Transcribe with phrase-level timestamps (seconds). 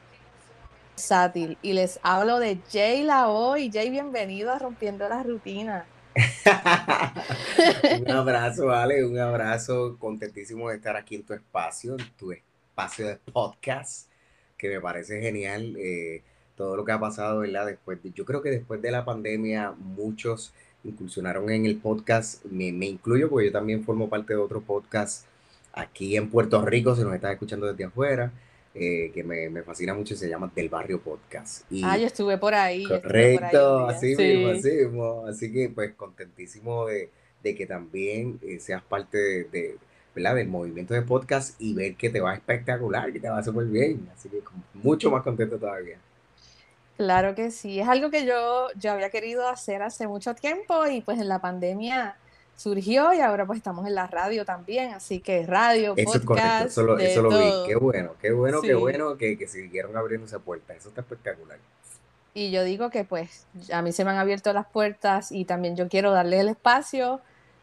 [0.91, 1.57] versátil.
[1.62, 3.70] Y les hablo de Jay Lavoy.
[3.73, 5.87] Jay, bienvenido a Rompiendo la Rutina.
[8.01, 12.31] un abrazo, Ale, un abrazo, contentísimo de estar aquí en tu espacio, en tu
[12.79, 14.09] espacio de podcast,
[14.57, 15.75] que me parece genial.
[15.79, 16.23] Eh,
[16.55, 17.67] todo lo que ha pasado, ¿verdad?
[17.67, 20.53] Después yo creo que después de la pandemia, muchos
[20.85, 22.45] incursionaron en el podcast.
[22.45, 25.27] Me, me, incluyo porque yo también formo parte de otro podcast
[25.73, 28.31] aquí en Puerto Rico, si nos estás escuchando desde afuera.
[28.75, 31.65] Eh, que me, me, fascina mucho, se llama Del Barrio Podcast.
[31.73, 32.85] Y, ah, yo estuve por ahí.
[32.85, 35.27] Correcto, así mismo, así mismo.
[35.27, 37.11] Así que pues contentísimo de,
[37.42, 39.79] de que también eh, seas parte de,
[40.19, 44.08] del movimiento de podcast y ver que te va espectacular, que te va súper bien.
[44.14, 44.42] Así que
[44.74, 45.98] mucho más contento todavía.
[46.97, 51.01] Claro que sí, es algo que yo, yo había querido hacer hace mucho tiempo y
[51.01, 52.17] pues en la pandemia
[52.57, 56.67] surgió y ahora pues estamos en la radio también, así que radio, eso podcast.
[56.67, 60.27] Es eso, eso lo, vi, qué bueno, qué bueno, qué bueno que, que siguieron abriendo
[60.27, 61.58] esa puerta, eso está espectacular.
[62.34, 65.77] Y yo digo que pues a mí se me han abierto las puertas y también
[65.77, 67.20] yo quiero darle el espacio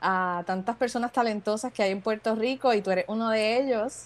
[0.07, 4.05] a tantas personas talentosas que hay en Puerto Rico y tú eres uno de ellos.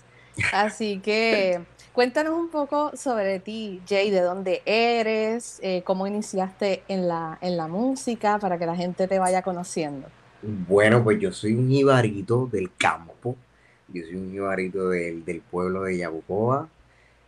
[0.53, 1.61] Así que
[1.93, 7.57] cuéntanos un poco sobre ti, Jay, de dónde eres, eh, cómo iniciaste en la, en
[7.57, 10.07] la música para que la gente te vaya conociendo.
[10.41, 13.35] Bueno, pues yo soy un ibarito del campo,
[13.89, 16.69] yo soy un ibarito del, del pueblo de Yabucoa.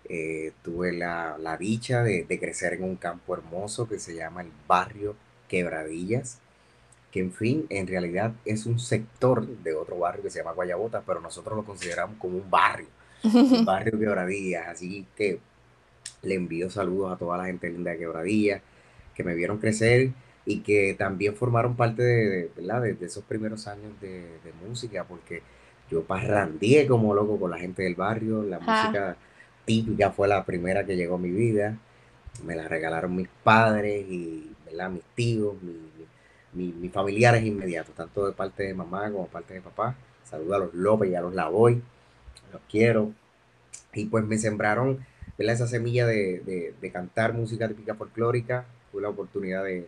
[0.08, 4.42] Eh, tuve la, la dicha de, de crecer en un campo hermoso que se llama
[4.42, 5.16] el barrio
[5.50, 6.40] Quebradillas
[7.12, 11.02] que en fin, en realidad es un sector de otro barrio que se llama Guayabota,
[11.06, 12.88] pero nosotros lo consideramos como un barrio,
[13.24, 15.40] un barrio de Quebradillas, así que
[16.24, 18.62] le envío saludos a toda la gente linda de Quebradillas,
[19.14, 20.12] que me vieron crecer
[20.46, 24.26] y que también formaron parte de, de, de, esos primeros años de,
[24.66, 25.44] música, porque
[25.90, 29.18] yo parrandié como loco con la gente del barrio, la música
[29.66, 31.78] típica fue la primera que llegó a mi vida,
[32.46, 34.90] me la regalaron mis padres y ¿verdad?
[34.90, 35.56] mis tíos,
[36.54, 39.96] mis familiares inmediatos, tanto de parte de mamá como de parte de papá.
[40.24, 41.82] Saludo a los López y a los Lavoy,
[42.52, 43.14] los quiero.
[43.94, 45.06] Y pues me sembraron
[45.50, 48.66] esa semilla de, cantar música típica folclórica.
[48.92, 49.88] Tuve la oportunidad de,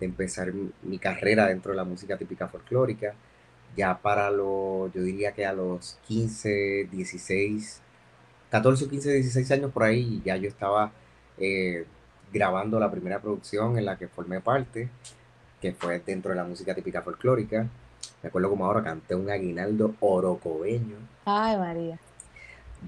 [0.00, 0.52] empezar
[0.82, 3.14] mi carrera dentro de la música típica folclórica.
[3.76, 7.80] Ya para los, yo diría que a los 15, 16,
[8.50, 10.92] 14, 15, 16 años por ahí, ya yo estaba
[11.38, 11.86] eh,
[12.32, 14.88] grabando la primera producción en la que formé parte
[15.62, 17.68] que fue dentro de la música típica folclórica.
[18.20, 20.96] Me acuerdo como ahora canté un aguinaldo orocobeño.
[21.24, 21.98] Ay, María.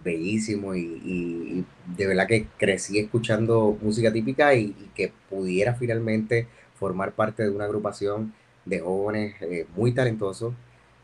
[0.02, 1.64] Bellísimo y,
[1.96, 7.64] de verdad que crecí escuchando música típica y, que pudiera finalmente formar parte de una
[7.64, 10.52] agrupación de jóvenes eh, muy talentosos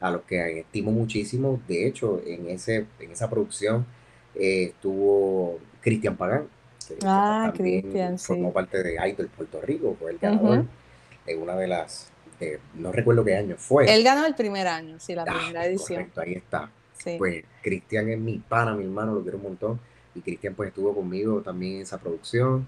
[0.00, 1.60] a los que estimo muchísimo.
[1.69, 3.87] De hecho, en, ese, en esa producción
[4.34, 6.49] eh, estuvo Cristian Pagán,
[6.88, 10.64] que ah, Cristian, formó parte de Idol Puerto Rico, fue el ganador
[11.31, 12.11] en una de las,
[12.75, 13.93] no recuerdo qué año fue.
[13.93, 15.99] Él ganó el primer año, sí, la ah, primera edición.
[15.99, 16.71] Correcto, ahí está.
[17.19, 19.81] Pues Cristian es mi pana, mi hermano, lo quiero un montón.
[20.15, 22.67] Y Cristian pues estuvo conmigo también en esa producción.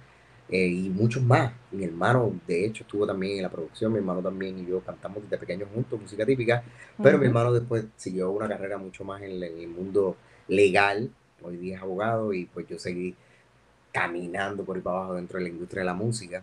[0.49, 1.53] Eh, y muchos más.
[1.70, 3.93] Mi hermano, de hecho, estuvo también en la producción.
[3.93, 6.62] Mi hermano también y yo cantamos desde pequeños juntos, música típica.
[7.03, 10.17] Pero mi hermano después siguió una carrera mucho más en, en, el mundo
[10.49, 11.11] legal.
[11.43, 13.14] Hoy día es abogado y pues yo seguí
[13.93, 16.43] caminando por ahí para abajo dentro de la industria de la música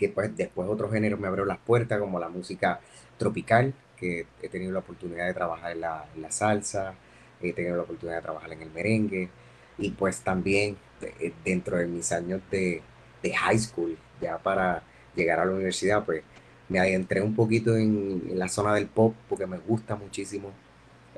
[0.00, 2.80] que pues después otros géneros me abrieron las puertas, como la música
[3.18, 6.94] tropical, que he tenido la oportunidad de trabajar en la, salsa,
[7.42, 9.28] he tenido la oportunidad de trabajar en el merengue,
[9.76, 12.80] y pues también eh, dentro de mis años de,
[13.22, 14.82] de high school, ya para
[15.14, 16.22] llegar a la universidad, pues
[16.70, 20.50] me adentré un poquito en, la zona del pop porque me gusta muchísimo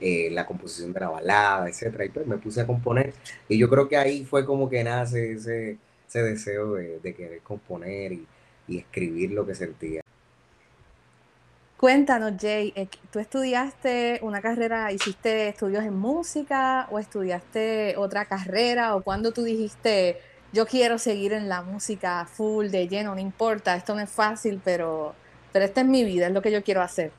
[0.00, 3.14] eh, la composición de la balada, etcétera, y pues me puse a componer
[3.48, 5.78] y yo creo que ahí fue como que nace ese,
[6.08, 8.26] ese deseo de, querer componer y,
[8.68, 10.02] y escribir lo que sentía.
[11.76, 18.94] Cuéntanos, Jay, eh, ¿tú estudiaste una carrera, hiciste estudios en música o estudiaste otra carrera
[18.94, 20.18] o cuando tú dijiste,
[20.52, 24.60] yo quiero seguir en la música full, de lleno, no importa, esto no es fácil,
[24.64, 25.16] pero,
[25.52, 27.10] pero esta es mi vida, es lo que yo quiero hacer?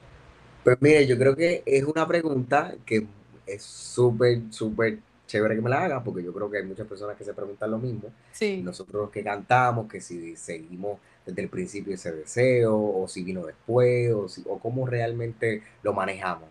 [0.63, 3.06] Pues mire, yo creo que es una pregunta que
[3.45, 5.00] es súper, súper
[5.33, 7.71] chévere que me la haga, porque yo creo que hay muchas personas que se preguntan
[7.71, 8.12] lo mismo.
[8.31, 8.62] Sí.
[8.62, 14.13] Nosotros que cantamos, que si seguimos desde el principio ese deseo, o si vino después,
[14.13, 16.50] o, si, o cómo realmente lo manejamos.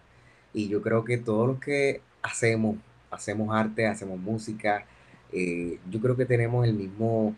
[0.53, 2.77] Y yo creo que todos los que hacemos,
[3.13, 4.85] hacemos arte, hacemos música,
[5.33, 7.37] eh, yo creo que tenemos el mismo,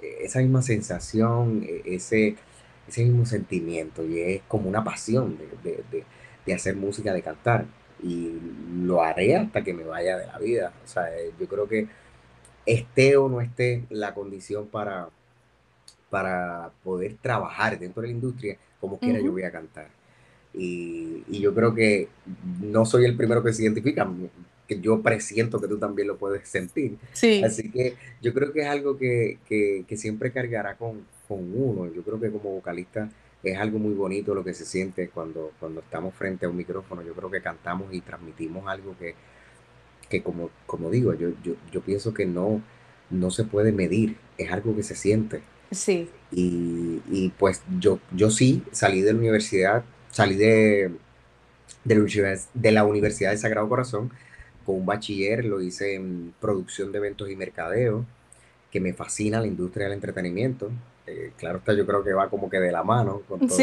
[0.00, 2.36] eh, esa misma sensación, e, ese,
[2.86, 6.04] ese mismo sentimiento, y es como una pasión de, de,
[6.46, 7.66] de hacer música, de cantar
[8.02, 8.38] y
[8.74, 10.72] lo haré hasta que me vaya de la vida.
[10.84, 11.88] O sea, eh, yo creo que
[12.64, 15.08] esté o no esté la condición para,
[16.10, 19.88] para poder trabajar dentro de la industria, como quiera yo voy a cantar.
[20.52, 22.08] Y, yo creo que
[22.62, 24.08] no soy el primero que se identifica,
[24.66, 26.96] que yo presiento que tú también lo puedes sentir.
[27.12, 27.42] Sí.
[27.44, 29.38] Así que yo creo que es algo que,
[29.96, 31.92] siempre cargará con, con, uno.
[31.92, 33.10] Yo creo que como vocalista
[33.52, 37.02] es algo muy bonito lo que se siente cuando, cuando estamos frente a un micrófono.
[37.02, 39.14] Yo creo que cantamos y transmitimos algo que,
[40.08, 42.62] que como, como digo, yo, yo, yo pienso que no,
[43.10, 45.42] no se puede medir, es algo que se siente.
[45.70, 46.08] Sí.
[46.30, 50.92] Y, y pues yo, yo sí salí de la universidad, salí de,
[51.84, 54.10] de, la universidad, de la Universidad del Sagrado Corazón
[54.64, 58.04] con un bachiller, lo hice en producción de eventos y mercadeo,
[58.70, 60.70] que me fascina la industria del entretenimiento.
[61.06, 63.58] Eh, claro está, yo creo que va como que de la mano con todo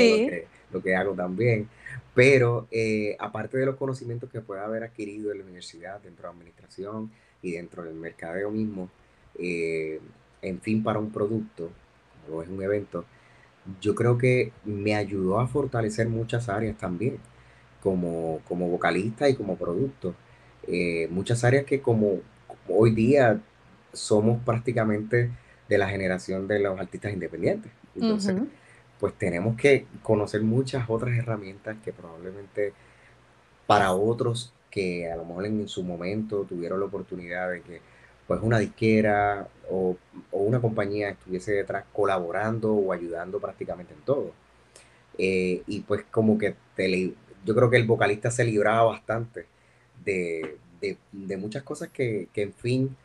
[0.72, 1.68] lo, que, hago también.
[2.14, 6.28] Pero eh, aparte de los conocimientos que pueda haber adquirido en la universidad, dentro de
[6.30, 7.12] la administración
[7.42, 8.90] y dentro del mercadeo mismo,
[9.38, 10.00] eh,
[10.42, 11.70] en fin, para un producto,
[12.26, 13.06] como es un evento,
[13.82, 17.18] yo creo que me ayudó a fortalecer muchas áreas también,
[17.82, 20.16] como, como vocalista y como producto.
[21.10, 22.20] muchas áreas que como
[22.68, 23.42] hoy día
[23.94, 25.32] somos prácticamente
[25.70, 27.72] de la generación de los artistas independientes.
[27.96, 28.36] Entonces,
[29.00, 32.74] pues tenemos que conocer muchas otras herramientas que probablemente
[33.66, 37.82] para otros que a lo mejor en su momento tuvieron la oportunidad de que
[38.28, 39.98] pues una disquera o,
[40.32, 44.32] una compañía estuviese detrás colaborando o ayudando prácticamente en todo.
[45.18, 46.56] Eh, y pues como que
[47.46, 49.46] yo creo que el vocalista se libraba bastante
[50.04, 50.58] de,
[51.38, 52.98] muchas cosas que, que, en fin,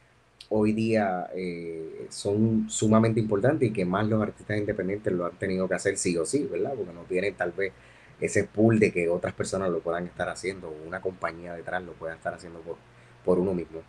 [0.51, 5.69] hoy día eh, son sumamente importantes y que más los artistas independientes lo han tenido
[5.69, 6.75] que hacer sí o sí, ¿verdad?
[6.77, 7.73] Porque no tienen tal vez
[8.21, 11.93] ese pool de que otras personas lo puedan estar haciendo o una compañía detrás lo
[11.93, 12.77] pueda estar haciendo por,
[13.25, 13.81] por uno mismo.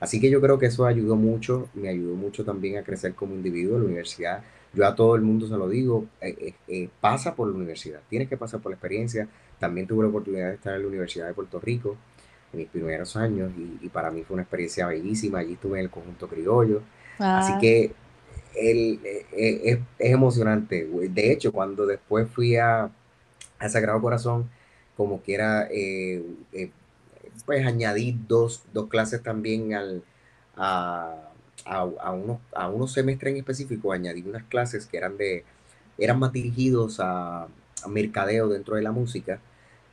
[0.00, 3.34] Así que yo creo que eso ayudó mucho, me ayudó mucho también a crecer como
[3.34, 3.78] individuo.
[3.78, 4.42] La universidad,
[4.74, 8.28] yo a todo el mundo se lo digo, eh, eh, pasa por la universidad, tienes
[8.28, 9.28] que pasar por la experiencia.
[9.60, 11.96] También tuve la oportunidad de estar en la Universidad de Puerto Rico,
[12.52, 15.40] en mis primeros años y, para mí fue una experiencia bellísima.
[15.40, 16.82] Allí estuve en el conjunto criollo.
[17.18, 17.58] Así ah.
[17.60, 17.92] que
[18.54, 20.88] el, eh, eh, es, es, emocionante.
[21.10, 22.90] De hecho, cuando después fui a,
[23.58, 24.50] a Sagrado Corazón,
[24.96, 26.22] como quiera, eh,
[27.46, 30.02] pues añadí dos, dos, clases también al,
[30.56, 31.16] a,
[31.64, 35.44] a, unos, a unos semestres en específico, añadí unas clases que eran de
[35.98, 39.40] eran más dirigidos a, a mercadeo dentro de la música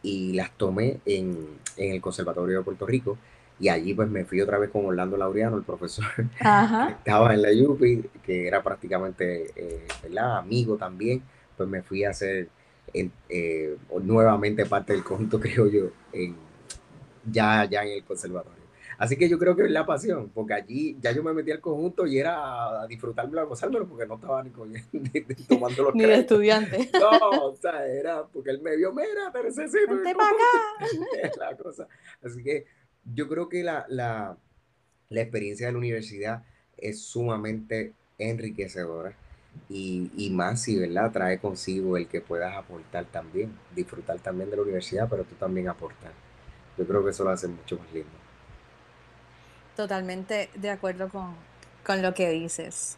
[0.02, 3.18] y las tomé en, en, el Conservatorio de Puerto Rico.
[3.60, 7.42] Y allí pues me fui otra vez con Orlando Laureano, el profesor que estaba en
[7.42, 9.88] la UPI, que era prácticamente eh,
[10.18, 11.22] amigo también.
[11.58, 12.48] Pues me fui a hacer
[12.94, 16.36] eh, nuevamente parte del conjunto criollo en,
[17.30, 18.60] ya, ya en el conservatorio.
[19.00, 21.62] Así que yo creo que es la pasión, porque allí ya yo me metí al
[21.62, 24.74] conjunto y era a disfrutármelo, a gozármelo, porque no estaba ni, con,
[25.48, 26.90] tomando los Ni de estudiante.
[27.00, 29.96] No, o sea, era porque él me vio, mira, te necesito.
[29.96, 31.32] Vente para acá.
[31.40, 31.88] la cosa.
[32.22, 32.66] Así que
[33.16, 34.38] yo creo que la, la,
[35.08, 36.44] la experiencia de la universidad
[36.76, 39.16] es sumamente enriquecedora
[39.70, 41.14] y, y, más si, ¿verdad?
[41.14, 45.70] Trae consigo el que puedas aportar también, disfrutar también de la universidad, pero tú también
[45.70, 46.12] aportar.
[46.78, 48.29] Yo creo que eso lo hace mucho más lindo.
[49.80, 52.98] Totalmente de acuerdo con, lo que dices.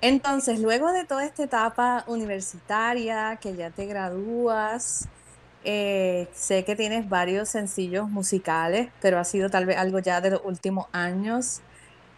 [0.00, 5.06] Entonces, luego de toda esta etapa universitaria, que ya te gradúas,
[5.62, 10.30] eh, sé que tienes varios sencillos musicales, pero ha sido tal vez algo ya de
[10.30, 11.60] los últimos años.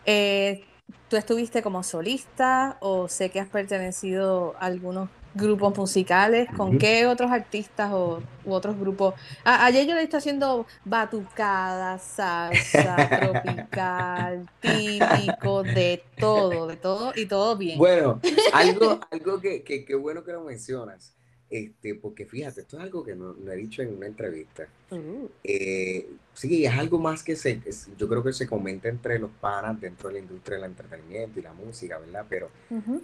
[0.06, 0.64] Eh,
[1.10, 7.06] tú estuviste como solista o sé que has pertenecido a algunos grupos musicales, ¿con qué
[7.06, 9.14] otros artistas o, u otros grupos?
[9.44, 17.56] ayer yo le estoy haciendo batucada, salsa, tropical, típico, de todo, de todo y todo
[17.56, 17.78] bien.
[17.78, 18.20] Bueno,
[18.52, 21.14] algo, algo que, que, bueno que lo mencionas.
[21.50, 24.66] Este, porque fíjate, esto es algo que no, he dicho en una entrevista.
[24.90, 25.28] Uh.
[25.42, 27.60] Eh, sí, es algo más que se,
[27.96, 31.42] yo creo que se comenta entre los panas dentro de la industria del entretenimiento y
[31.42, 32.26] la música, ¿verdad?
[32.28, 32.50] Pero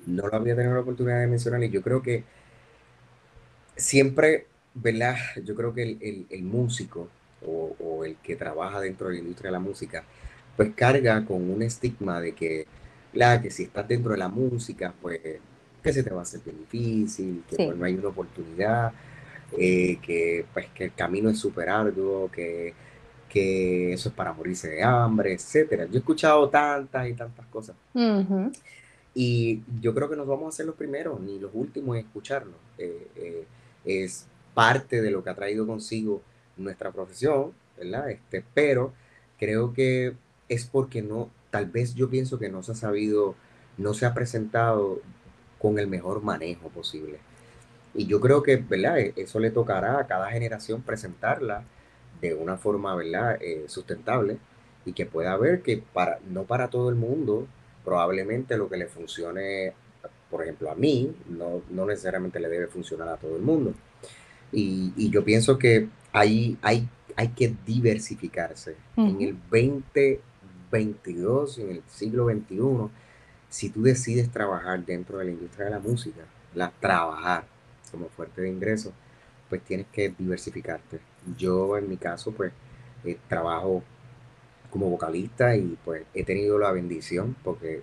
[0.07, 2.25] no lo había tenido la oportunidad de mencionar y yo creo que
[3.77, 5.17] siempre, ¿verdad?
[5.43, 7.09] Yo creo que el, músico
[7.47, 10.05] o, el que trabaja dentro de la industria de la música,
[10.57, 12.67] pues carga con un estigma de que,
[13.15, 15.21] la, que si estás dentro de la música, pues
[15.85, 18.93] que se te va a hacer bien difícil, que pues, no hay una oportunidad,
[19.59, 22.73] eh, que pues que el camino es súper arduo, que,
[23.29, 25.85] que eso es para morirse de hambre, etcétera.
[25.85, 27.77] Yo he escuchado tantas y tantas cosas.
[29.15, 32.55] Y yo creo que nos vamos a ser los primeros ni los últimos en escucharlo.
[32.79, 33.45] Eh, eh,
[33.85, 36.23] es parte de lo que ha traído consigo
[36.57, 38.11] nuestra profesión, ¿verdad?
[38.11, 38.95] Este, pero
[39.39, 40.15] creo que
[40.49, 43.35] es porque no, tal vez yo pienso que no se ha sabido,
[43.77, 45.01] no se ha presentado
[45.65, 47.19] con el mejor manejo posible.
[47.95, 48.99] Y yo creo que, ¿verdad?
[48.99, 51.65] E, eso le tocará a cada generación presentarla
[52.21, 53.39] de una forma, ¿verdad?
[53.41, 54.37] Eh, sustentable
[54.85, 57.47] y que pueda ver que para, no para todo el mundo,
[57.83, 59.73] probablemente lo que le funcione,
[60.31, 63.73] por ejemplo, a mí, no, no necesariamente le debe funcionar a todo el mundo.
[64.53, 68.77] Y, y yo pienso que ahí hay, hay que diversificarse.
[68.99, 72.91] En el 2022, en el siglo XXI,
[73.55, 76.23] si tú decides trabajar dentro de la industria de la música,
[76.57, 77.45] la trabajar
[77.89, 78.93] como fuerte de ingreso,
[79.49, 80.99] pues tienes que diversificarte.
[81.39, 82.53] Yo en mi caso, pues
[83.05, 83.85] eh, trabajo
[84.71, 87.83] como vocalista y pues he tenido la bendición porque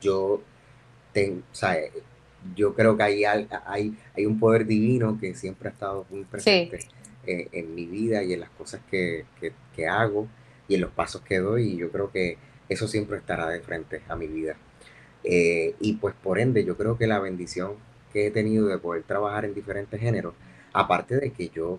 [0.00, 0.42] yo
[1.12, 1.44] tengo,
[2.56, 6.80] yo creo que hay, hay, hay un poder divino que siempre ha estado muy presente
[7.28, 9.24] eh, en mi vida y en las cosas que,
[9.76, 10.26] que hago
[10.66, 14.02] y en los pasos que doy y yo creo que eso siempre estará de frente
[14.08, 14.56] a mi vida.
[15.24, 17.74] Eh, y pues por ende yo creo que la bendición
[18.12, 20.34] que he tenido de poder trabajar en diferentes géneros,
[20.72, 21.78] aparte de que yo,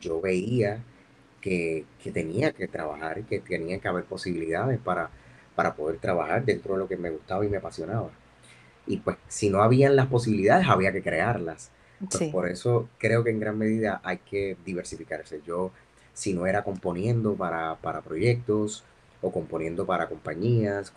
[0.00, 0.82] yo veía
[1.40, 5.10] que, tenía que trabajar, que tenía que haber posibilidades para,
[5.54, 8.10] para poder trabajar dentro de lo que me gustaba y me apasionaba.
[8.86, 11.70] Y pues si no habían las posibilidades, había que crearlas.
[12.10, 15.40] Pues, por eso creo que en gran medida hay que diversificarse.
[15.46, 15.72] Yo,
[16.14, 18.84] si no era componiendo para, para proyectos,
[19.20, 20.92] o componiendo para compañías,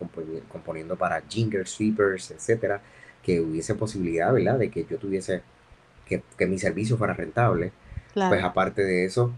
[0.50, 2.82] componiendo para jingle sweepers, etcétera,
[3.24, 5.42] que hubiese posibilidad, ¿verdad?, de que yo tuviese,
[6.06, 7.72] que, mi servicio fuera rentable.
[8.13, 9.34] Pues aparte de eso,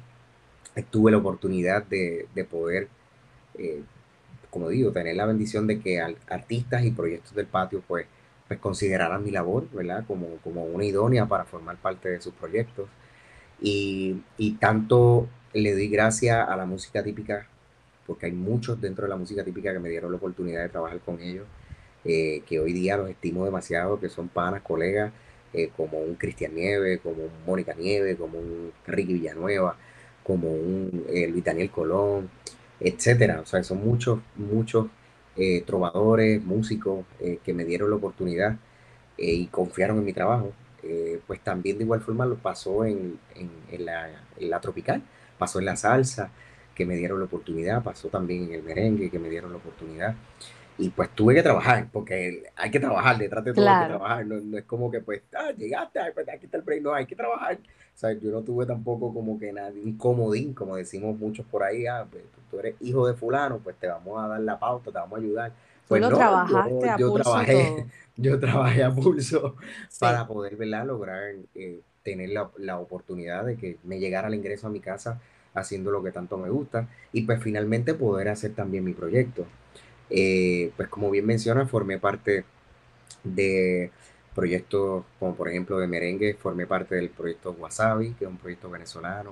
[0.90, 2.88] tuve la oportunidad de, poder,
[3.58, 3.84] eh,
[4.50, 8.06] como digo, tener la bendición de que artistas y proyectos del patio, pues,
[8.48, 12.90] pues consideraran mi labor, ¿verdad?, como, como una idónea para formar parte de sus proyectos.
[13.62, 17.48] Y, y tanto le doy gracias a la música típica
[18.06, 21.00] porque hay muchos dentro de la música típica que me dieron la oportunidad de trabajar
[21.00, 21.46] con ellos,
[22.06, 25.14] eh, que hoy día los estimo demasiado, que son panas, colegas,
[25.54, 29.78] eh, como un Cristian Nieve, como un Mónica Nieve, como un Ricky Villanueva,
[30.24, 32.30] como un eh, Luis Colón,
[32.80, 33.42] etcétera.
[33.42, 34.88] O sea, son muchos, muchos
[35.66, 37.06] trovadores, músicos
[37.44, 38.56] que me dieron la oportunidad
[39.18, 40.54] y confiaron en mi trabajo.
[41.26, 43.86] pues también de igual forma lo pasó en, en
[44.50, 45.02] la tropical,
[45.40, 46.30] pasó en la salsa,
[46.74, 50.16] que me dieron la oportunidad, pasó también en el merengue que me dieron la oportunidad.
[50.78, 54.26] Y pues tuve que trabajar, porque hay que trabajar, detrás de todo hay que trabajar.
[54.26, 57.16] No, es como que pues, ah, llegaste, pues, aquí está el break, no, hay que
[57.16, 57.58] trabajar.
[57.58, 61.62] O sea, yo no tuve tampoco como que nada, un comodín, como decimos muchos por
[61.62, 64.92] ahí, ah, pues, tú eres hijo de fulano, pues te vamos a dar la pauta,
[64.92, 65.52] te vamos a ayudar.
[65.88, 67.86] Pues no, trabajaste a pulso trabajé,
[68.18, 69.56] yo trabajé a pulso
[70.00, 70.88] para poder, ¿verdad?
[70.88, 75.20] Lograr eh, tener la, la oportunidad de que me llegara el ingreso a mi casa
[75.54, 79.46] haciendo lo que tanto me gusta y pues finalmente poder hacer también mi proyecto.
[80.10, 82.46] Eh, pues como bien menciona, formé parte
[83.24, 83.92] de
[84.36, 88.70] proyectos como por ejemplo de merengue, formé parte del proyecto Wasabi, que es un proyecto
[88.70, 89.32] venezolano.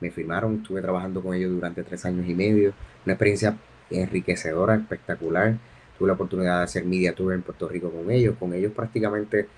[0.00, 2.72] Me firmaron, estuve trabajando con ellos durante tres años y medio.
[3.04, 3.56] Una experiencia
[3.90, 5.56] enriquecedora, espectacular.
[5.98, 8.36] Tuve la oportunidad de hacer media tour en Puerto Rico con ellos.
[8.38, 9.48] Con ellos prácticamente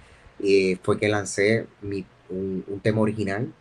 [0.41, 3.53] eh, fue que lancé mi, un tema original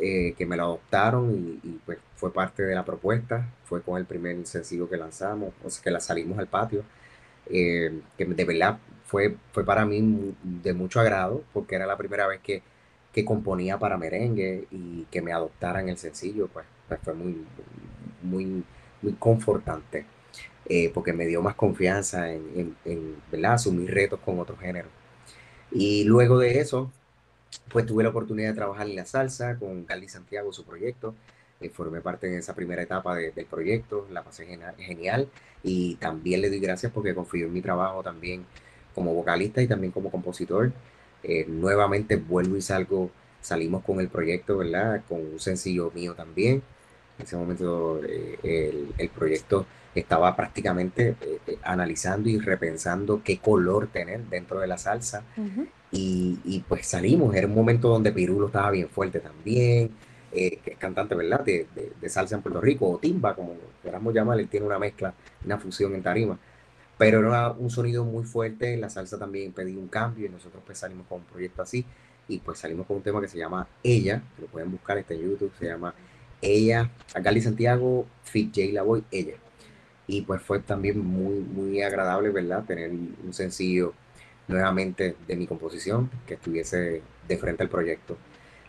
[0.00, 4.06] eh, que me lo adoptaron y, pues fue parte de la propuesta, fue con el
[4.06, 6.84] primer sencillo que lanzamos, o sea, que la salimos al patio,
[7.46, 12.26] eh, que de verdad fue, fue para mí de mucho agrado, porque era la primera
[12.26, 12.62] vez que,
[13.12, 17.46] que componía para merengue y que me adoptaran el sencillo, pues, pues fue muy,
[18.22, 18.64] muy,
[19.02, 20.06] muy confortante.
[20.66, 22.76] eh, porque me dio más confianza en,
[23.30, 23.54] ¿verdad?
[23.54, 24.92] asumir retos con otros géneros.
[25.70, 26.92] Y luego de eso,
[27.68, 31.14] pues tuve la oportunidad de trabajar en la salsa con Carly Santiago, su proyecto.
[31.60, 34.46] Eh, formé parte en esa primera etapa del proyecto, la pasé
[34.78, 35.28] genial
[35.62, 38.46] y también le doy gracias porque confió en mi trabajo también
[38.94, 40.72] como vocalista y también como compositor.
[41.22, 43.10] Eh, nuevamente vuelvo y salgo,
[43.42, 45.02] salimos con el proyecto, ¿verdad?
[45.08, 46.62] Con un sencillo mío también.
[47.18, 53.88] En ese momento el, el, proyecto estaba prácticamente eh, eh, analizando y repensando qué color
[53.88, 55.24] tener dentro de la salsa.
[55.92, 59.90] Y, pues salimos, era un momento donde Pirulo estaba bien fuerte también,
[60.32, 61.66] eh, que es cantante, ¿verdad?, de,
[62.08, 65.12] salsa en Puerto Rico, o timba, como queramos llamarle, tiene una mezcla,
[65.44, 66.38] una fusión en tarima.
[66.98, 70.78] Pero era un sonido muy fuerte, la salsa también pedía un cambio y nosotros pues
[70.78, 71.84] salimos con un proyecto así
[72.28, 75.14] y pues salimos con un tema que se llama Ella, que lo pueden buscar este
[75.14, 75.94] en YouTube, se llama
[76.42, 79.36] Ella, Gali Santiago, Fit J Lavoy, Ella
[80.10, 82.64] y pues fue también muy, muy agradable, ¿verdad?
[82.64, 83.94] Tener un sencillo
[84.50, 88.16] nuevamente de mi composición que estuviese de frente al proyecto.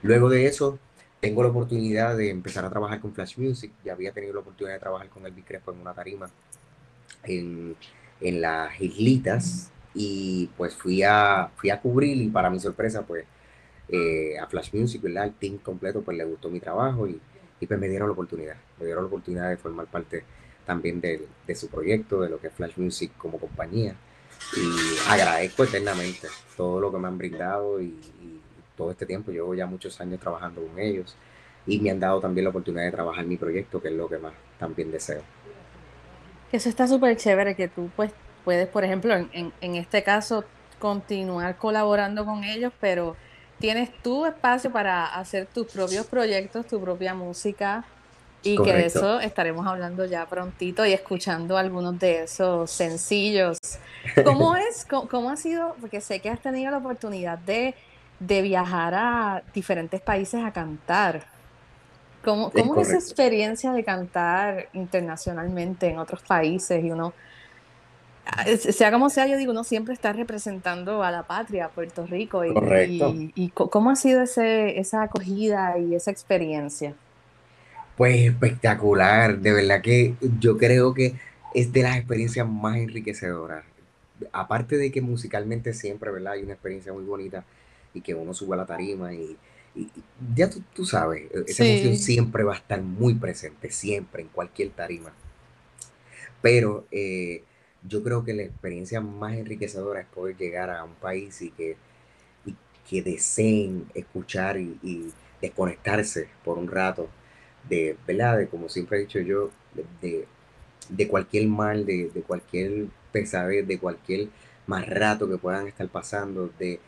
[0.02, 0.80] Luego de eso,
[1.20, 3.72] tengo la oportunidad de empezar a trabajar con Flash Music.
[3.84, 6.30] Ya había tenido la oportunidad de trabajar con Elvis Crespo en una tarima
[7.24, 7.76] en,
[8.20, 13.26] en las islitas y pues fui a, fui a cubrir y para mi sorpresa, pues
[13.90, 15.26] eh, a Flash Music, ¿verdad?
[15.26, 17.20] El team completo, pues le gustó mi trabajo y,
[17.60, 20.24] y pues me dieron la oportunidad, me dieron la oportunidad de formar parte
[20.66, 23.96] también de, de, su proyecto, de lo que es Flash Music como compañía.
[24.56, 27.96] Y agradezco eternamente todo lo que me han brindado y,
[28.76, 29.32] todo este tiempo.
[29.32, 31.16] Llevo ya muchos años trabajando con ellos
[31.68, 34.18] y me han dado también la oportunidad de trabajar mi proyecto, que es lo que
[34.18, 35.22] más también deseo.
[36.52, 38.12] Eso está súper chévere, que tú pues,
[38.44, 40.46] puedes, por ejemplo, en, en este caso,
[40.80, 43.16] continuar colaborando con ellos, pero
[43.60, 47.86] tienes tu espacio para hacer tus propios proyectos, tu propia música,
[48.44, 53.58] y que de eso estaremos hablando ya prontito y escuchando algunos de esos sencillos.
[54.24, 54.86] ¿Cómo es?
[54.86, 55.76] ¿Cómo, ha sido?
[55.80, 57.76] Porque sé que has tenido la oportunidad de,
[58.20, 61.26] viajar a diferentes países a cantar.
[62.24, 66.84] ¿Cómo, cómo es, esa experiencia de cantar internacionalmente en otros países?
[66.84, 67.14] Y uno,
[68.26, 72.46] ah, sea como sea, yo digo, uno siempre está representando a la patria, Puerto Rico.
[72.46, 76.96] Y, y, y cómo ha sido ese, esa acogida y esa experiencia?
[78.02, 81.14] Pues espectacular, de verdad que yo creo que
[81.54, 83.64] es de las experiencias más enriquecedoras.
[84.32, 86.34] Aparte de que musicalmente siempre, ¿verdad?
[86.34, 87.46] Hay una experiencia muy bonita
[87.94, 89.38] y que uno sube a la tarima y,
[90.36, 95.14] ya tú, sabes, esa emoción siempre va a estar muy presente, siempre, en cualquier tarima.
[96.42, 97.44] Pero eh,
[97.88, 101.78] yo creo que la experiencia más enriquecedora es poder llegar a un país y que,
[102.90, 107.08] que deseen escuchar y, y desconectarse por un rato
[107.68, 108.38] de, ¿verdad?
[108.38, 109.50] De, como siempre he dicho yo,
[110.02, 110.26] de,
[110.90, 114.28] de cualquier mal, de, de, cualquier pesadez, de cualquier
[114.68, 116.80] más rato que puedan estar pasando, de,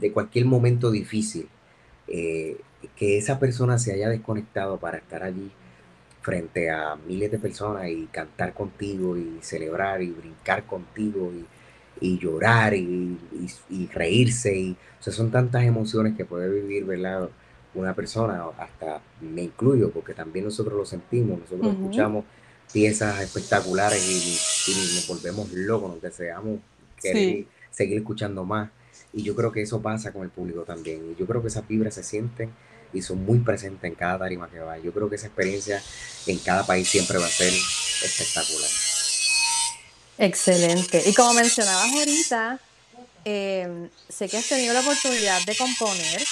[0.00, 1.48] de cualquier momento difícil,
[2.08, 2.58] eh,
[2.96, 5.50] que esa persona se haya desconectado para estar allí
[6.20, 11.44] frente a miles de personas y cantar contigo y celebrar y brincar contigo y,
[12.00, 13.18] y llorar y,
[13.92, 14.56] reírse.
[14.56, 17.28] Y, son tantas emociones que puede vivir, ¿verdad?
[17.74, 22.24] Una persona, hasta me incluyo, porque también nosotros lo sentimos, nosotros escuchamos
[22.72, 26.60] piezas espectaculares y, nos volvemos locos, nos deseamos
[27.00, 28.70] querer seguir escuchando más.
[29.12, 31.12] Y yo creo que eso pasa con el público también.
[31.12, 32.50] Y yo creo que esas fibras se sienten
[32.92, 34.78] y son muy presentes en cada tarima que va.
[34.78, 35.82] Yo creo que esa experiencia
[36.26, 37.52] en cada país siempre va a ser
[38.02, 38.70] espectacular.
[40.18, 41.02] Excelente.
[41.06, 42.60] Y como mencionabas ahorita,
[43.24, 46.24] eh, sé que has tenido la oportunidad de componer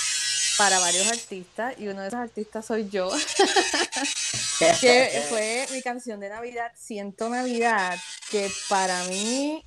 [0.59, 3.11] para varios artistas y uno de esos artistas soy yo,
[4.81, 7.97] que fue mi canción de Navidad, Siento Navidad,
[8.31, 9.65] que para mí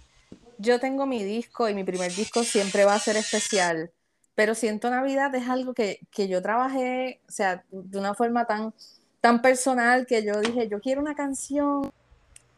[0.57, 3.91] yo tengo mi disco y mi primer disco siempre va a ser especial,
[4.35, 8.73] pero Siento Navidad es algo que, que yo trabajé, o sea, de una forma tan,
[9.21, 11.91] tan personal que yo dije, yo quiero una canción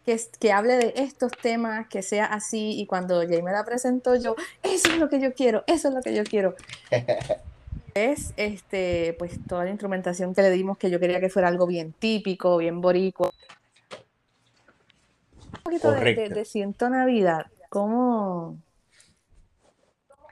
[0.06, 4.16] que, que, hable de estos temas, que sea así, y cuando Jay me la presentó,
[4.16, 6.56] yo, eso es lo que yo quiero, eso es lo que yo quiero.
[8.06, 11.68] es este, pues toda la instrumentación que le dimos, que yo quería que fuera algo
[11.68, 13.32] bien típico, bien boricua.
[15.58, 17.48] Un poquito de, Siento Navidad.
[17.70, 18.58] ¿Cómo,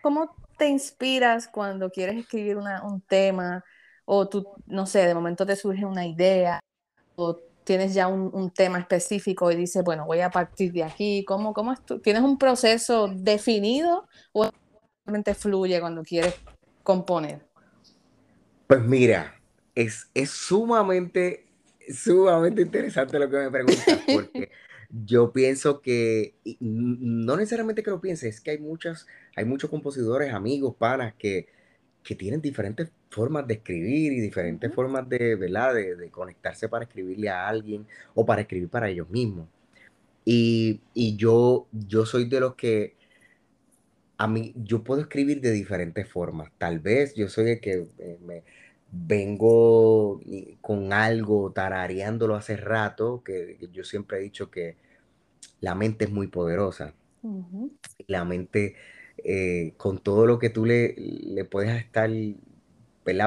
[0.01, 3.63] ¿Cómo te inspiras cuando quieres escribir un tema?
[4.05, 6.59] O tú, no sé, de momento te surge una idea,
[7.15, 11.25] o tienes ya un, tema específico y dices, bueno, voy a partir de aquí.
[11.25, 14.49] ¿Cómo, cómo ¿Tienes un proceso definido o
[15.03, 16.35] simplemente fluye cuando quieres
[16.83, 17.54] componer?
[18.67, 19.39] Pues mira,
[19.75, 21.45] es, es sumamente,
[21.93, 24.49] sumamente interesante lo que me preguntas, porque
[25.05, 30.33] yo pienso que, no necesariamente que lo piense, es que hay muchas, hay muchos compositores,
[30.33, 31.47] amigos, panas, que,
[32.03, 35.73] que tienen diferentes formas de escribir y diferentes formas de, ¿verdad?
[35.73, 39.47] De, conectarse para escribirle a alguien o para escribir para ellos mismos.
[40.25, 40.81] Y,
[41.17, 42.95] yo, yo soy de los que
[44.17, 46.51] a mí, yo puedo escribir de diferentes formas.
[46.57, 48.43] Tal vez yo soy el que eh, me
[48.91, 50.21] vengo
[50.61, 54.77] con algo tarareándolo hace rato, que, yo siempre he dicho que
[55.59, 56.93] la mente es muy poderosa.
[58.07, 58.75] La mente,
[59.23, 62.09] eh, con todo lo que tú le, le puedes estar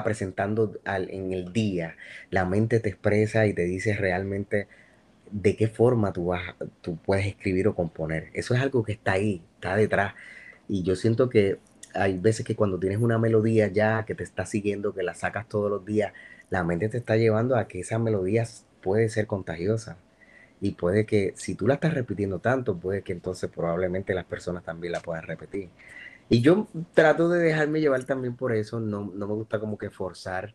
[0.05, 1.97] presentando en el día,
[2.31, 4.69] la mente te expresa y te dice realmente
[5.31, 8.31] de qué forma tú, vas, tú puedes escribir o componer.
[8.33, 10.15] Eso es algo que está ahí, está detrás.
[10.69, 11.59] Y yo siento que
[11.95, 15.49] hay veces que cuando tienes una melodía ya que te está siguiendo, que la sacas
[15.49, 16.13] todos los días,
[16.51, 18.47] la mente te está llevando a que esa melodía
[18.83, 19.99] puede ser contagiosa.
[20.61, 24.65] Y puede que, si tú la estás repitiendo tanto, puede que entonces probablemente las personas
[24.65, 25.71] también la puedan repetir.
[26.29, 30.55] Y yo trato de dejarme llevar también por eso, no, me gusta como que forzar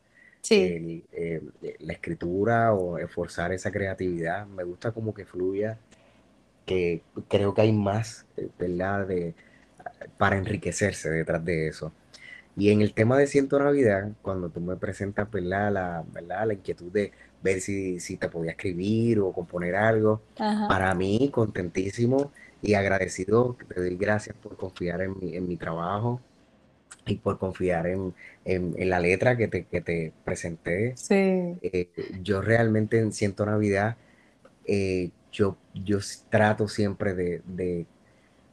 [0.50, 1.42] eh,
[1.80, 5.80] la escritura o forzar esa creatividad, me gusta como que fluya,
[6.66, 9.08] que creo que hay más, eh, ¿verdad?
[9.08, 9.34] De,
[10.18, 11.92] para enriquecerse detrás de eso.
[12.56, 15.72] Y en el tema de Ciento Navidad, cuando tú me presentas ¿verdad?
[15.72, 16.48] La, ¿verdad?
[16.48, 22.32] la inquietud de ver si, si te podía escribir o componer algo, para mí contentísimo
[22.62, 26.22] y agradecido, te doy gracias por confiar en mi, en mi trabajo
[27.06, 28.14] y por confiar en,
[28.46, 30.96] en, la letra que te, que te presenté.
[30.96, 31.16] Sí.
[31.62, 31.90] Eh,
[32.22, 33.98] yo realmente en Ciento Navidad,
[34.66, 37.86] eh, yo, yo trato siempre de, de,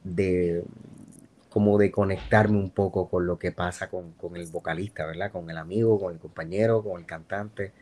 [0.03, 0.63] de,
[1.51, 5.31] como de conectarme un poco con lo que pasa con, con, el vocalista, ¿verdad?
[5.33, 7.73] Con el amigo, con el compañero, con el cantante.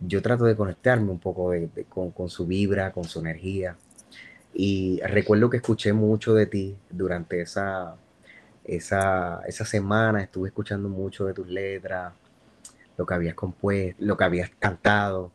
[0.00, 3.76] Yo trato de conectarme un poco de, con, con, su vibra, con su energía.
[4.54, 7.96] Y recuerdo que escuché mucho de ti durante esa,
[8.64, 12.14] esa, esa semana, estuve escuchando mucho de tus letras,
[12.96, 15.30] lo que habías compuesto, lo que habías cantado.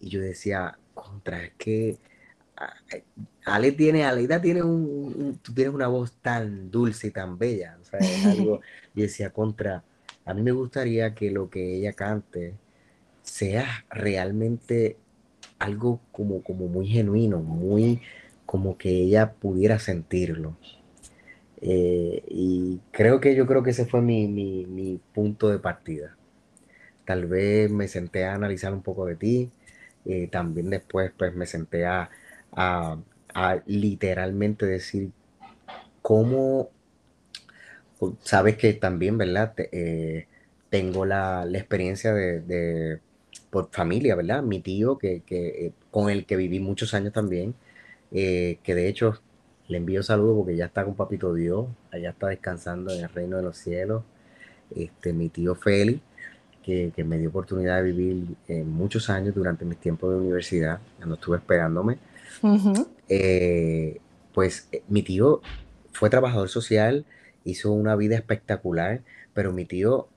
[0.00, 1.98] Y yo decía, contra, es que
[3.48, 7.78] Ale tiene, Aleida tiene un, tú tienes una voz tan dulce y tan bella.
[7.80, 8.60] O sea, es algo,
[8.94, 9.84] y decía, contra,
[10.24, 12.54] a mí me gustaría que lo que ella cante
[13.22, 14.96] sea realmente
[15.58, 18.00] algo como, como muy genuino, muy
[18.46, 20.56] como que ella pudiera sentirlo.
[21.60, 26.16] Eh, y creo que yo creo que ese fue mi, mi, mi, punto de partida.
[27.04, 29.50] Tal vez me senté a analizar un poco de ti,
[30.04, 32.10] eh, también después pues me senté a,
[32.52, 32.98] a,
[33.66, 35.10] literalmente decir
[36.02, 36.70] cómo,
[38.22, 39.54] sabes que también, ¿verdad?
[39.72, 40.26] Eh,
[40.70, 43.00] tengo la, experiencia de,
[43.50, 44.42] por familia, ¿verdad?
[44.42, 47.54] Mi tío, que, que, eh, con el que viví muchos años también,
[48.12, 49.20] eh, que de hecho
[49.68, 53.36] le envío saludos porque ya está con Papito Dios, allá está descansando en el reino
[53.36, 54.02] de los cielos.
[54.74, 56.00] Este, mi tío Félix,
[56.62, 61.14] que, que me dio oportunidad de vivir muchos años durante mis tiempos de universidad, cuando
[61.16, 61.98] estuve esperándome.
[63.08, 64.00] Eh,
[64.34, 65.40] pues eh, mi tío
[65.92, 67.06] fue trabajador social,
[67.44, 69.02] hizo una vida espectacular,
[69.34, 70.08] pero mi tío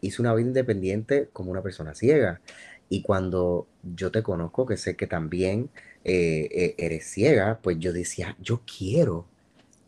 [0.00, 2.40] hizo una vida independiente como una persona ciega.
[2.88, 5.70] Y cuando yo te conozco, que sé que también
[6.04, 9.26] eh, eres ciega, pues yo decía, yo quiero,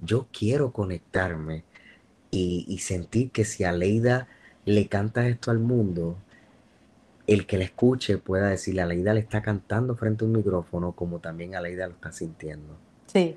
[0.00, 1.64] yo quiero conectarme
[2.30, 6.18] y, y sentir que si a le canta esto al mundo,
[7.26, 11.18] el que la escuche pueda decirle, Aleida le está cantando frente a un micrófono como
[11.18, 12.78] también Aleida lo está sintiendo.
[13.06, 13.36] Sí.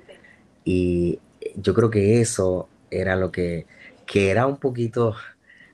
[0.64, 1.18] Y
[1.56, 3.66] yo creo que eso era lo que,
[4.06, 5.16] que era un poquito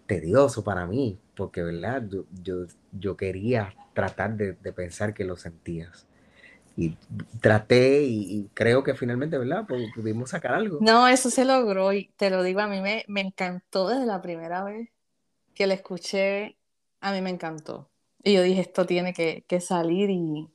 [0.06, 2.04] tedioso para mí, porque, ¿verdad?
[2.42, 6.06] Yo, yo, quería tratar de, pensar que lo sentías.
[6.78, 6.96] Y
[7.40, 9.66] traté y, creo que finalmente, ¿verdad?
[9.94, 10.78] pudimos sacar algo.
[10.80, 14.20] No, eso se logró y te lo digo, a mí me, me encantó desde la
[14.20, 14.90] primera vez
[15.54, 16.58] que la escuché,
[17.00, 17.90] a mí me encantó.
[18.26, 20.50] Y yo dije, esto tiene que, que salir y,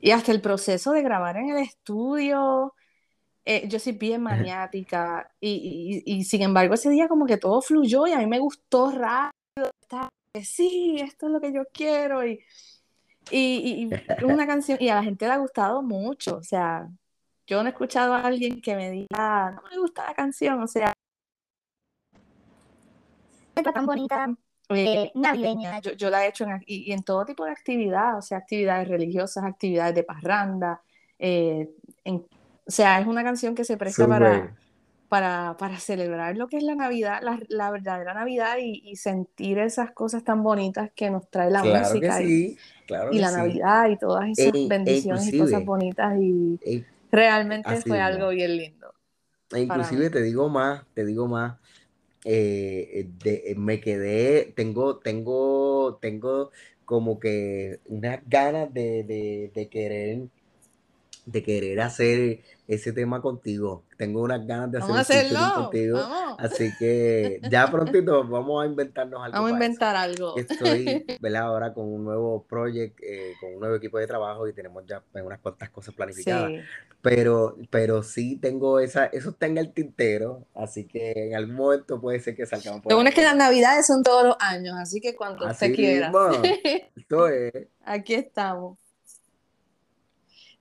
[0.00, 2.76] y hasta el proceso de grabar en el estudio,
[3.44, 7.60] eh, yo soy bien maniática y, y, y, sin embargo ese día como que todo
[7.60, 9.72] fluyó y a mí me gustó rápido,
[10.44, 12.38] sí, esto es lo que yo quiero y,
[13.32, 13.90] y,
[14.22, 16.88] una canción y a la gente le ha gustado mucho, o sea,
[17.48, 20.68] yo no he escuchado a alguien que me diga, no me gusta la canción, o
[20.68, 20.92] sea,
[23.56, 24.32] está tan bonita,
[24.70, 25.80] eh, navideña.
[25.80, 29.44] Yo, la he hecho en, y, en todo tipo de actividad, o sea, actividades religiosas,
[29.44, 30.82] actividades de parranda.
[31.18, 31.68] Eh,
[32.04, 32.26] o
[32.66, 34.54] sea, es una canción que se presta para,
[35.08, 39.58] para, para celebrar lo que es la Navidad, la, la verdadera Navidad y, y, sentir
[39.58, 43.16] esas cosas tan bonitas que nos trae la claro música que y, sí, claro y
[43.16, 43.36] que la sí.
[43.36, 48.28] Navidad y todas esas E, e bendiciones y cosas bonitas y e- realmente fue algo
[48.28, 48.94] bien lindo
[49.52, 51.59] E inclusive te digo más, te digo más.
[52.24, 56.50] Eh, de- eh, me quedé, tengo, tengo, tengo
[56.84, 60.28] como que unas ganas de, de, de querer,
[61.26, 63.86] de querer hacer ese tema contigo.
[63.96, 68.62] Tengo unas ganas de hacer a un hacerlo, contigo, vamos, así que ya prontito vamos
[68.64, 69.54] a inventarnos algo vamos a eso.
[69.54, 70.34] inventar algo.
[70.34, 71.42] estoy, ¿verdad?
[71.44, 75.02] Ahora con un nuevo project, eh, con un nuevo equipo de trabajo y tenemos ya
[75.12, 76.52] pues, unas cuantas cosas planificadas.
[76.52, 76.70] Sí,
[77.02, 82.00] Pero, pero sí tengo esa, eso está en el tintero, así que en algún momento
[82.00, 84.76] puede ser que salgamos por lo bueno es que las Navidades son todos los años,
[84.78, 86.52] así que cuando usted Así quiera, mismo,
[86.96, 87.68] esto es.
[87.84, 88.78] aquí estamos,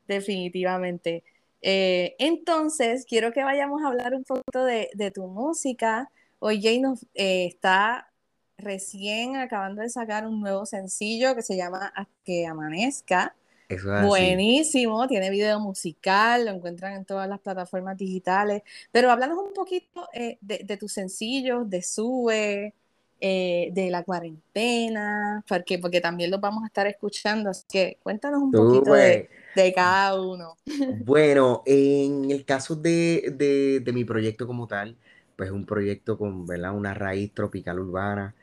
[0.09, 1.23] definitivamente.
[1.61, 6.11] Eh, entonces, quiero que vayamos a hablar un poquito de, de tu música.
[6.39, 8.11] Hoy Jay nos eh, está
[8.57, 13.35] recién acabando de sacar un nuevo sencillo que se llama Hasta que amanezca.
[13.69, 14.05] Eso es.
[14.05, 18.63] Buenísimo, tiene video musical, lo encuentran en todas las plataformas digitales.
[18.91, 22.73] Pero háblanos un poquito eh, de, de tus sencillos, de Sube,
[23.21, 27.49] eh, de la cuarentena, porque, porque también los vamos a estar escuchando.
[27.49, 30.57] Así que cuéntanos un poquito de, de cada uno.
[31.05, 34.95] Bueno, en el caso de, de, de mi proyecto como tal,
[35.35, 36.75] pues es un proyecto con, ¿verdad?
[36.75, 38.35] Una raíz tropical urbana.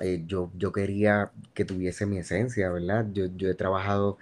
[0.00, 3.06] Eh, yo, yo quería que tuviese mi esencia, ¿verdad?
[3.12, 4.18] Yo, yo he trabajado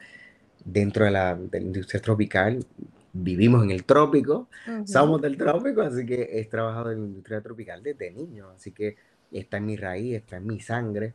[0.64, 2.64] dentro de la, de la industria tropical,
[3.12, 4.48] vivimos en el trópico,
[4.86, 8.96] somos del trópico, así que he trabajado en la industria tropical desde niño, así que
[9.32, 11.14] está en mi raíz, está en mi sangre.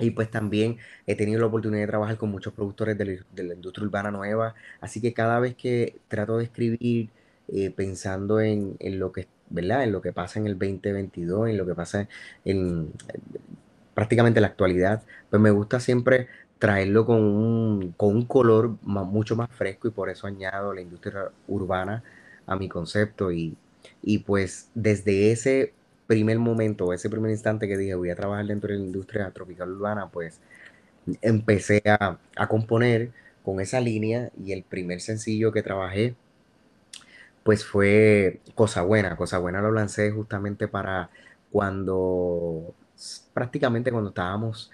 [0.00, 3.86] Y pues también he tenido la oportunidad de trabajar con muchos productores de la, industria
[3.86, 7.10] urbana nueva, así que cada vez que trato de escribir
[7.48, 9.82] eh, pensando en, en lo que, ¿verdad?
[9.82, 12.08] En lo que pasa en el 2022, en lo que pasa
[12.44, 12.92] en,
[13.94, 16.28] prácticamente la actualidad, pues me gusta siempre
[16.60, 21.32] traerlo con un, con un color mucho más fresco y por eso añado la industria
[21.48, 22.04] urbana
[22.46, 23.56] a mi concepto y,
[24.02, 25.72] y pues desde ese
[26.08, 29.72] primer momento, ese primer instante que dije voy a trabajar dentro de la industria tropical
[29.72, 30.40] urbana, pues
[31.22, 33.12] empecé a, a componer
[33.44, 36.16] con esa línea y el primer sencillo que trabajé
[37.42, 39.16] pues fue Cosa Buena.
[39.16, 41.10] Cosa Buena lo lancé justamente para
[41.50, 42.74] cuando,
[43.34, 44.70] prácticamente cuando estábamos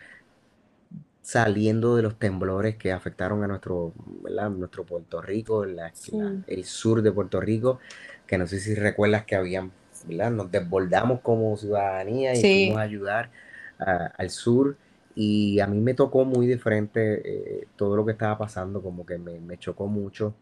[1.22, 3.92] saliendo de los temblores que afectaron a nuestro,
[4.22, 4.50] ¿verdad?
[4.50, 6.16] nuestro Puerto Rico, la- Sí.
[6.18, 7.78] la- el sur de Puerto Rico,
[8.26, 9.72] que no sé si recuerdas que habían,
[10.06, 10.30] ¿verdad?
[10.30, 12.64] Nos desbordamos como ciudadanía y Sí.
[12.66, 13.30] fuimos a ayudar
[13.78, 14.76] a- al sur.
[15.14, 19.06] Y a mí me tocó muy de frente eh, todo lo que estaba pasando, como
[19.06, 20.34] que me, me chocó mucho.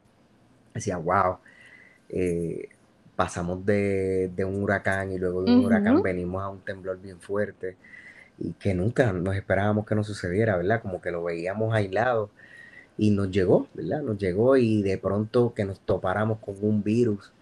[0.75, 1.38] Decía, wow,
[2.09, 2.68] eh,
[3.16, 7.20] pasamos de, de un huracán y luego de un huracán venimos a un temblor bien
[7.20, 7.77] fuerte
[8.38, 10.81] y que nunca nos esperábamos que nos sucediera, ¿verdad?
[10.81, 12.31] Como que lo veíamos aislado
[12.98, 14.03] y nos llegó, ¿verdad?
[14.03, 17.33] Nos llegó y de pronto que nos topáramos con un virus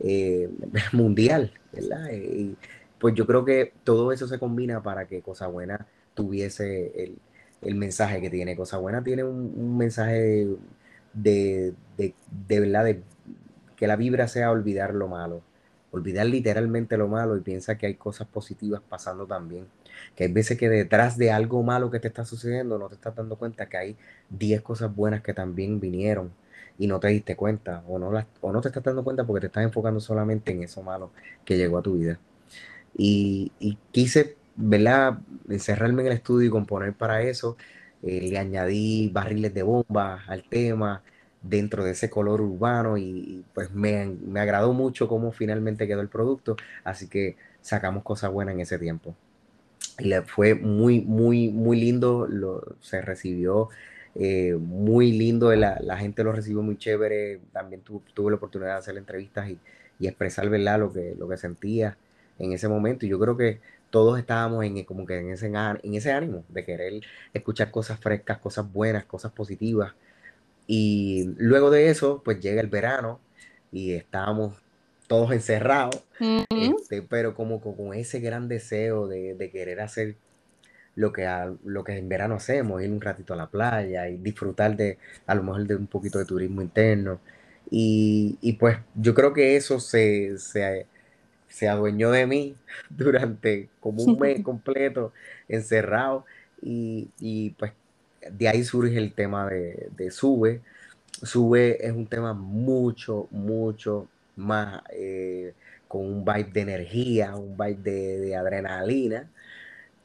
[0.00, 0.48] eh,
[0.92, 2.10] mundial, ¿verdad?
[2.12, 2.56] Y
[2.98, 7.18] pues yo creo que todo eso se combina para que Cosa Buena tuviese el,
[7.62, 8.56] el mensaje que tiene.
[8.56, 10.46] Cosa Buena tiene un, un mensaje
[11.12, 12.14] de, de,
[12.48, 13.02] de verdad, de
[13.76, 15.42] que la vibra sea olvidar lo malo,
[15.90, 19.66] olvidar literalmente lo malo y piensa que hay cosas positivas pasando también.
[20.14, 23.14] Que hay veces que detrás de algo malo que te está sucediendo no te estás
[23.14, 23.96] dando cuenta que hay
[24.30, 26.32] 10 cosas buenas que también vinieron
[26.78, 29.40] y no te diste cuenta o no, las, o no te estás dando cuenta porque
[29.40, 31.12] te estás enfocando solamente en eso malo
[31.44, 32.20] que llegó a tu vida.
[32.96, 35.18] Y, y quise, ¿verdad?
[35.48, 37.56] Encerrarme en el estudio y componer para eso.
[38.02, 41.02] Eh, le añadí barriles de bomba al tema
[41.42, 46.00] dentro de ese color urbano y, y pues me, me agradó mucho cómo finalmente quedó
[46.00, 46.56] el producto.
[46.84, 49.16] Así que sacamos cosas buenas en ese tiempo.
[49.98, 53.68] Y le fue muy, muy, muy lindo, lo, se recibió
[54.18, 58.72] eh, muy lindo, la, la, gente lo recibió muy chévere, también tu, tuve la oportunidad
[58.72, 59.58] de hacer entrevistas y,
[59.98, 60.78] y, expresar ¿verdad?
[60.78, 61.98] Lo, que, lo que sentía
[62.38, 63.04] en ese momento.
[63.04, 66.64] Y yo creo que todos estábamos en, como que en ese, en ese ánimo de
[66.64, 67.02] querer
[67.34, 69.92] escuchar cosas frescas, cosas buenas, cosas positivas.
[70.66, 73.20] Y luego de eso pues llega el verano
[73.70, 74.54] y estábamos
[75.08, 80.16] todos encerrados, este, pero como con, con ese gran deseo de, de querer hacer
[80.96, 84.16] lo que, a, lo que en verano hacemos, ir un ratito a la playa y
[84.16, 87.20] disfrutar de a lo mejor de un poquito de turismo interno.
[87.70, 90.86] Y, y pues yo creo que eso se, se,
[91.48, 92.56] se, adueñó de mí
[92.90, 95.12] durante como un mes completo
[95.48, 96.24] encerrado
[96.62, 97.72] y, y, pues
[98.30, 100.62] de ahí surge el tema de, de Sube.
[101.22, 104.82] Sube es un tema mucho, mucho más...
[104.90, 105.54] Eh,
[105.88, 109.30] con un vibe de energía, un vibe de, adrenalina,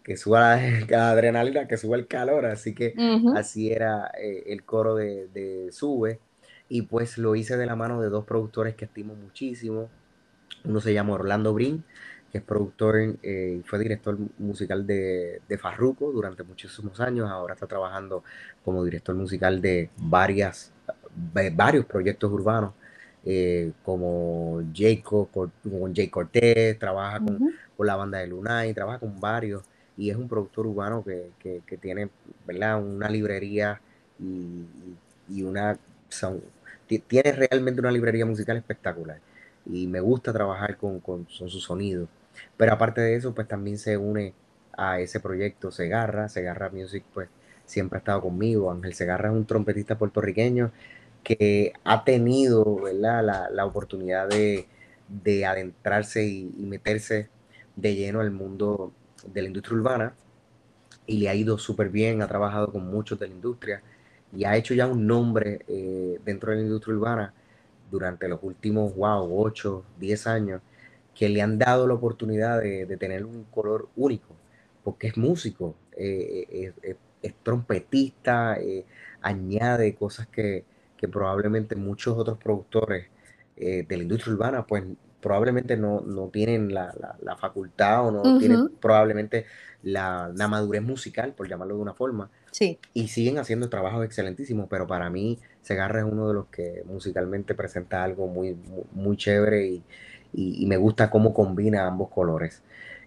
[0.04, 0.58] que suba
[0.90, 2.94] la, adrenalina, que suba el calor, así que
[3.36, 6.20] así era eh, el coro de, de Sube.
[6.70, 9.90] Y pues lo hice de la mano de dos productores que estimo muchísimo.
[10.64, 11.84] Uno se llama Orlando Brin,
[12.32, 17.30] que es productor eh, y fue director musical de, de, Farruko durante muchísimos años.
[17.30, 18.24] Ahora está trabajando
[18.64, 20.72] como director musical de varias,
[21.54, 22.74] varios proyectos urbanos,
[23.26, 25.52] eh, como Jacob, con,
[25.94, 27.54] Jay Cortés, trabaja con,
[27.86, 29.64] la banda de Lunay, trabaja con varios.
[30.02, 32.10] Y es un productor urbano que, tiene
[32.48, 32.82] ¿verdad?
[32.84, 33.80] una librería
[34.20, 35.78] y, una.
[36.88, 39.20] tiene realmente una librería musical espectacular
[39.64, 42.08] y me gusta trabajar con, con, su sonido.
[42.58, 44.34] Pero aparte de eso, pues también se une
[44.76, 46.30] a ese proyecto Segarra.
[46.30, 47.30] Segarra Music, pues
[47.68, 48.72] siempre ha estado conmigo.
[48.72, 50.72] Ángel Segarra es un trompetista puertorriqueño
[51.24, 53.52] que ha tenido ¿verdad?
[53.52, 54.66] La, oportunidad de,
[55.46, 57.30] adentrarse y, meterse
[57.76, 58.94] de lleno al mundo
[59.26, 60.14] de la industria urbana
[61.06, 63.82] y le ha ido súper bien, ha trabajado con muchos de la industria
[64.36, 67.34] y ha hecho ya un nombre eh, dentro de la industria urbana
[67.92, 70.62] durante los últimos, wow, 8, 10 años
[71.14, 74.36] que le han dado la oportunidad de, tener un color único,
[74.84, 78.86] porque es músico, eh, eh, es, trompetista, eh,
[79.22, 80.66] añade cosas que,
[81.12, 83.08] probablemente muchos otros productores
[83.56, 84.84] de la industria urbana, pues
[85.22, 86.94] probablemente no, tienen la,
[87.40, 89.46] facultad o no tienen probablemente
[89.84, 92.30] la, madurez musical, por llamarlo de una forma.
[92.52, 92.80] Sí.
[92.94, 97.56] Y siguen haciendo trabajos excelentísimos, pero para mí Segarra es uno de los que musicalmente
[97.56, 98.58] presenta algo muy,
[98.92, 99.84] muy chévere y,
[100.34, 102.62] y, me gusta cómo combina ambos colores.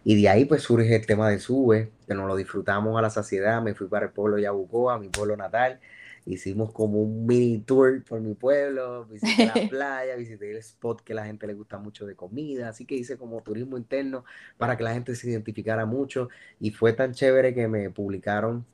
[0.05, 3.11] Y de ahí pues surge el tema de Sube, que nos lo disfrutamos a la
[3.11, 3.63] saciedad.
[3.63, 5.81] Me fui para el pueblo de Yabucoa, mi pueblo natal.
[6.27, 11.13] Hicimos como un mini tour por mi pueblo, visité la playa, visité el spot que
[11.13, 14.25] a la gente le gusta mucho de comida, así que hice como turismo interno
[14.57, 16.29] para que la gente se identificara mucho
[16.61, 18.65] y fue tan chévere que me publicaron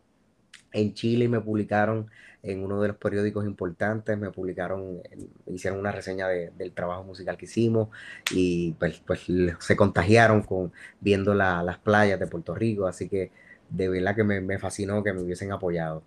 [0.73, 2.11] en Chile me publicaron
[2.43, 5.03] en uno de los periódicos importantes, me publicaron,
[5.47, 7.89] hicieron una reseña del trabajo musical que hicimos
[8.31, 9.27] y pues, pues
[9.59, 13.31] se contagiaron con viendo las playas de Puerto Rico, así que
[13.69, 16.03] de verdad que me, fascinó que me hubiesen apoyado.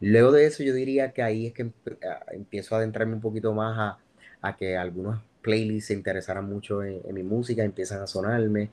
[0.00, 1.70] Luego de eso yo diría que ahí es que
[2.32, 3.98] empiezo a adentrarme un poquito más
[4.42, 8.70] a, que algunos playlists se interesaran mucho en, mi música, empiezan a sonarme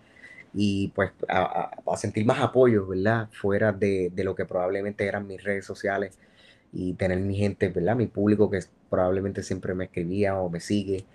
[0.54, 3.30] y pues a, sentir más apoyo, ¿verdad?
[3.32, 6.18] Fuera de, lo que probablemente eran mis redes sociales
[6.74, 7.96] y tener mi gente, ¿verdad?
[7.96, 8.60] Mi público que
[8.90, 11.06] probablemente siempre me escribía o me sigue,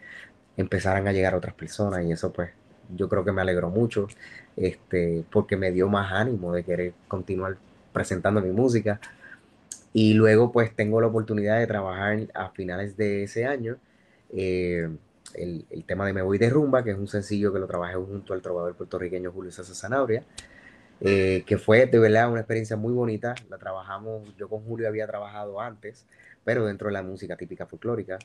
[0.56, 2.50] empezaran a llegar otras personas y eso pues
[2.94, 4.08] yo creo que me alegró mucho,
[4.56, 7.56] este, porque me dio más ánimo de querer continuar
[7.92, 9.00] presentando mi música.
[9.92, 13.76] Y luego pues tengo la oportunidad de trabajar a finales de ese año.
[14.32, 14.88] Eh,
[15.34, 18.32] el, tema de Me Voy de Rumba, que es un sencillo que lo trabajé junto
[18.34, 20.24] al trovador puertorriqueño Julio César Zanabria,
[21.00, 23.34] eh, que fue de verdad una experiencia muy bonita.
[23.50, 26.06] La trabajamos, yo con Julio había trabajado antes,
[26.44, 28.18] pero dentro de la música típica folclórica,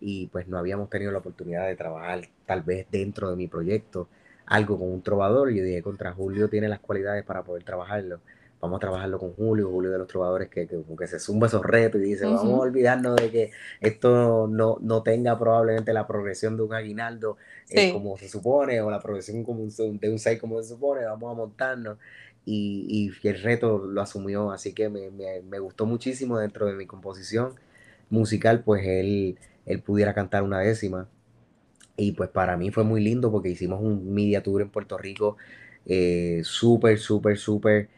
[0.00, 4.08] y pues no habíamos tenido la oportunidad de trabajar tal vez dentro de mi proyecto
[4.46, 5.50] algo con un trovador.
[5.52, 8.20] Yo dije, contra Julio tiene las cualidades para poder trabajarlo
[8.60, 12.00] vamos a trabajarlo con Julio, Julio de los trovadores que, que, se zumba esos retos
[12.00, 16.62] y dice, vamos a olvidarnos de que esto no, no, tenga probablemente la progresión de
[16.62, 17.36] un aguinaldo
[17.70, 21.30] eh, como se supone, o la progresión como de un 6 como se supone, vamos
[21.30, 21.98] a montarnos.
[22.44, 26.74] Y, y, el reto lo asumió, así que me, me, me, gustó muchísimo dentro de
[26.74, 27.54] mi composición
[28.08, 31.08] musical, pues él, él pudiera cantar una décima.
[31.96, 35.36] Y pues para mí fue muy lindo porque hicimos un media tour en Puerto Rico
[35.86, 37.88] eh, súper, súper, súper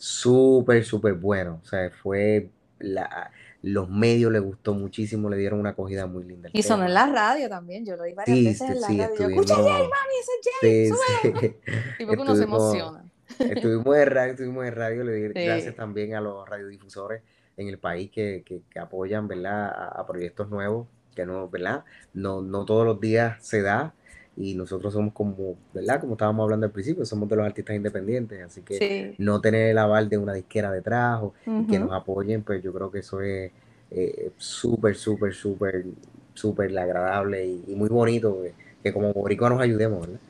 [0.00, 1.60] súper, súper bueno.
[1.62, 3.30] O sea, fue la,
[3.62, 6.48] los medios le gustó muchísimo, le dieron una acogida muy linda.
[6.52, 9.28] Y sonó en la radio también, yo lo di varias veces en la radio.
[9.28, 11.56] Escucha Jay, mami, ese es Jay, sí,
[11.98, 13.04] Y porque uno se emociona.
[13.38, 17.22] Estuvimos en radio, estuvimos en radio, le di gracias también a los radiodifusores
[17.56, 19.68] en el país que, que, que apoyan, ¿verdad?
[19.68, 21.84] A, a, proyectos nuevos, que no, ¿verdad?
[22.14, 23.94] No, no todos los días se da,
[24.40, 26.00] y nosotros somos como, ¿verdad?
[26.00, 29.76] Como estábamos hablando al principio, somos de los artistas independientes, así que no tener el
[29.76, 31.34] aval de una disquera detrás o
[31.68, 33.52] que nos apoyen, pues yo creo que eso es
[33.90, 35.84] eh, súper, súper, súper,
[36.32, 38.42] súper agradable y, muy bonito
[38.82, 40.20] que, como boricua nos ayudemos, ¿verdad?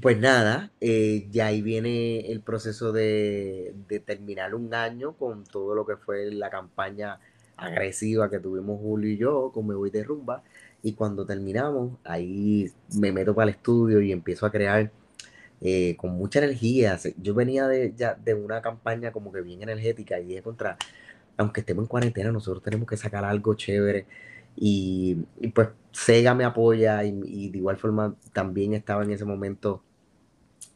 [0.00, 5.76] Pues nada, eh, ya ahí viene el proceso de, de terminar un año con todo
[5.76, 7.20] lo que fue la campaña
[7.56, 10.42] agresiva que tuvimos Julio y yo con Me Voy de Rumba.
[10.82, 14.90] Y cuando terminamos, ahí me meto para el estudio y empiezo a crear
[15.60, 16.98] eh, con mucha energía.
[17.18, 20.76] Yo venía de, ya, de una campaña como que bien energética y dije contra,
[21.36, 24.06] aunque estemos en cuarentena, nosotros tenemos que sacar algo chévere.
[24.56, 25.14] Y,
[25.54, 29.82] pues Sega me apoya y, de igual forma también estaba en ese momento,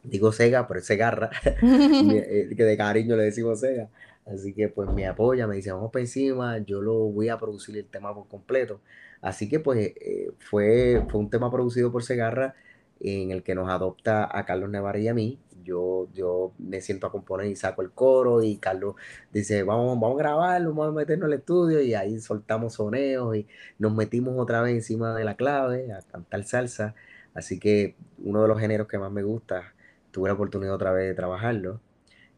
[0.03, 1.31] digo Sega, pero es Segarra,
[1.61, 3.89] eh, que de cariño le decimos Sega.
[4.25, 7.77] Así que pues me apoya, me dice, vamos para encima, yo lo voy a producir
[7.77, 8.81] el tema por completo.
[9.21, 12.55] Así que pues eh, fue, fue un tema producido por Segarra
[12.99, 15.39] en el que nos adopta a Carlos Nevarre y a mí.
[15.63, 18.95] Yo, yo me siento a componer y saco el coro y Carlos
[19.33, 23.47] dice, vamos, vamos a grabarlo, vamos a meternos al estudio y ahí soltamos soneos y
[23.77, 26.95] nos metimos otra vez encima de la clave a cantar salsa.
[27.33, 29.73] Así que uno de los géneros que más me gusta,
[30.11, 31.81] tuve la oportunidad otra vez de trabajarlo,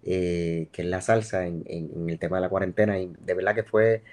[0.03, 3.55] eh, que es la salsa en, en, el tema de la cuarentena y de verdad
[3.55, 4.03] que fue,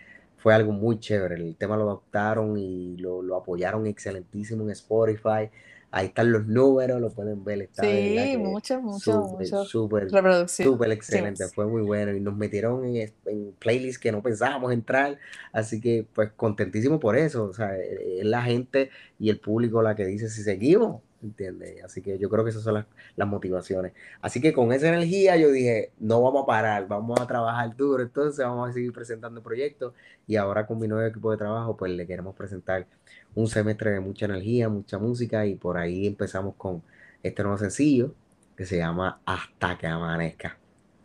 [0.46, 1.34] fue algo muy chévere.
[1.34, 5.50] El tema lo adoptaron y lo, lo apoyaron excelentísimo en Spotify.
[5.90, 7.62] Ahí están los números, lo pueden ver.
[7.62, 10.08] Está sí, mucho, mucho, súper,
[10.46, 12.14] súper excelente, fue muy bueno.
[12.14, 15.18] Y nos metieron en, en playlists que no pensábamos entrar,
[15.52, 17.46] así que pues contentísimo por eso.
[17.46, 21.82] O sea, es la gente y el público la que dice si seguimos ¿entiendes?
[21.84, 22.86] Así que yo creo que esas son las,
[23.16, 23.92] las, motivaciones.
[24.20, 28.02] Así que con esa energía yo dije, no vamos a parar, vamos a trabajar duro,
[28.02, 29.94] entonces vamos a seguir presentando proyectos
[30.26, 32.86] y ahora con mi nuevo equipo de trabajo pues le queremos presentar
[33.34, 36.82] un semestre de mucha energía, mucha música y por ahí empezamos con
[37.22, 38.14] este nuevo sencillo
[38.56, 40.58] que se llama Hasta que amanezca,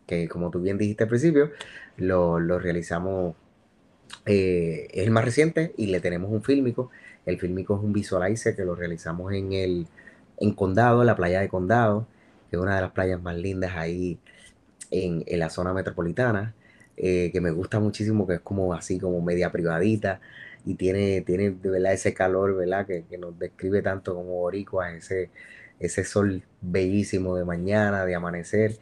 [0.08, 1.52] que como tú bien dijiste al principio,
[1.98, 3.36] lo, lo realizamos,
[4.26, 6.90] eh, es el más reciente y le tenemos un fílmico.
[7.26, 9.88] El fílmico es un visualizer que lo realizamos en el
[10.42, 12.08] en Condado, en la playa de Condado,
[12.50, 14.20] que es una de las playas más lindas ahí
[14.90, 16.54] en, la zona metropolitana,
[16.98, 20.20] eh, que me gusta muchísimo, que es como así, como media privadita,
[20.66, 22.86] y tiene, tiene de verdad ese calor, ¿verdad?
[22.86, 25.30] Que, nos describe tanto como boricua, ese,
[25.80, 28.78] ese sol bellísimo de mañana, de amanecer,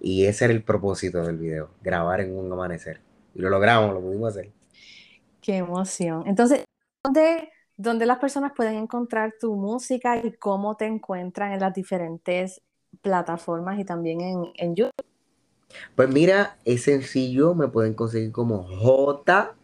[0.00, 3.00] y ese era el propósito del video, grabar en un amanecer.
[3.34, 4.50] Y lo logramos, lo pudimos hacer.
[5.44, 6.24] Qué emoción.
[6.26, 6.64] Entonces,
[7.02, 12.62] ¿dónde dónde las personas pueden encontrar tu música y cómo te encuentran en las diferentes
[13.02, 14.92] plataformas y también en, en YouTube.
[15.96, 19.54] Pues mira, es sencillo, me pueden conseguir como J,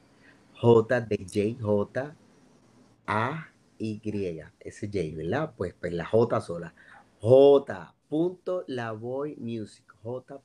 [0.57, 2.15] J de J, J,
[3.07, 4.01] A, Y,
[4.61, 5.53] ese J, ¿verdad?
[5.57, 6.75] Pues, pues la J sola.
[7.21, 7.95] J.
[9.39, 9.85] Music.
[10.03, 10.41] J.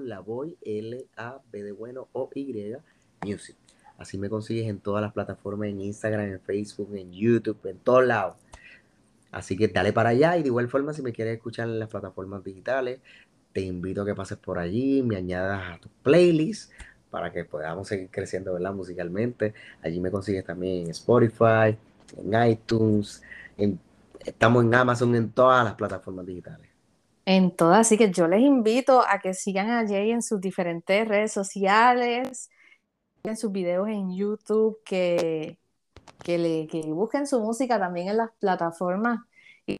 [0.00, 2.74] Lavoy, L, A, B de bueno, O, Y,
[3.22, 3.56] Music.
[4.00, 8.06] Así me consigues en todas las plataformas, en Instagram, en Facebook, en YouTube, en todos
[8.06, 8.36] lados.
[9.30, 11.90] Así que dale para allá y de igual forma si me quieres escuchar en las
[11.90, 13.00] plataformas digitales,
[13.52, 16.72] te invito a que pases por allí, me añadas a tu playlist
[17.10, 18.72] para que podamos seguir creciendo ¿verdad?
[18.72, 19.52] musicalmente.
[19.82, 21.76] Allí me consigues también en Spotify,
[22.16, 23.22] en iTunes,
[24.24, 26.70] estamos en Amazon, en todas las plataformas digitales.
[27.26, 31.06] En todas, así que yo les invito a que sigan a Jay en sus diferentes
[31.06, 32.48] redes sociales,
[33.22, 35.58] en sus videos en YouTube, que,
[36.22, 39.20] que, le, que busquen su música también en las plataformas
[39.66, 39.76] y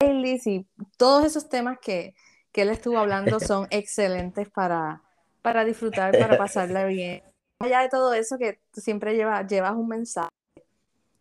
[0.00, 2.14] y todos esos temas que,
[2.52, 5.02] que él estuvo hablando son excelentes para,
[5.42, 7.22] para disfrutar, para pasarla bien.
[7.58, 10.30] Allá de todo eso que siempre llevas, llevas un mensaje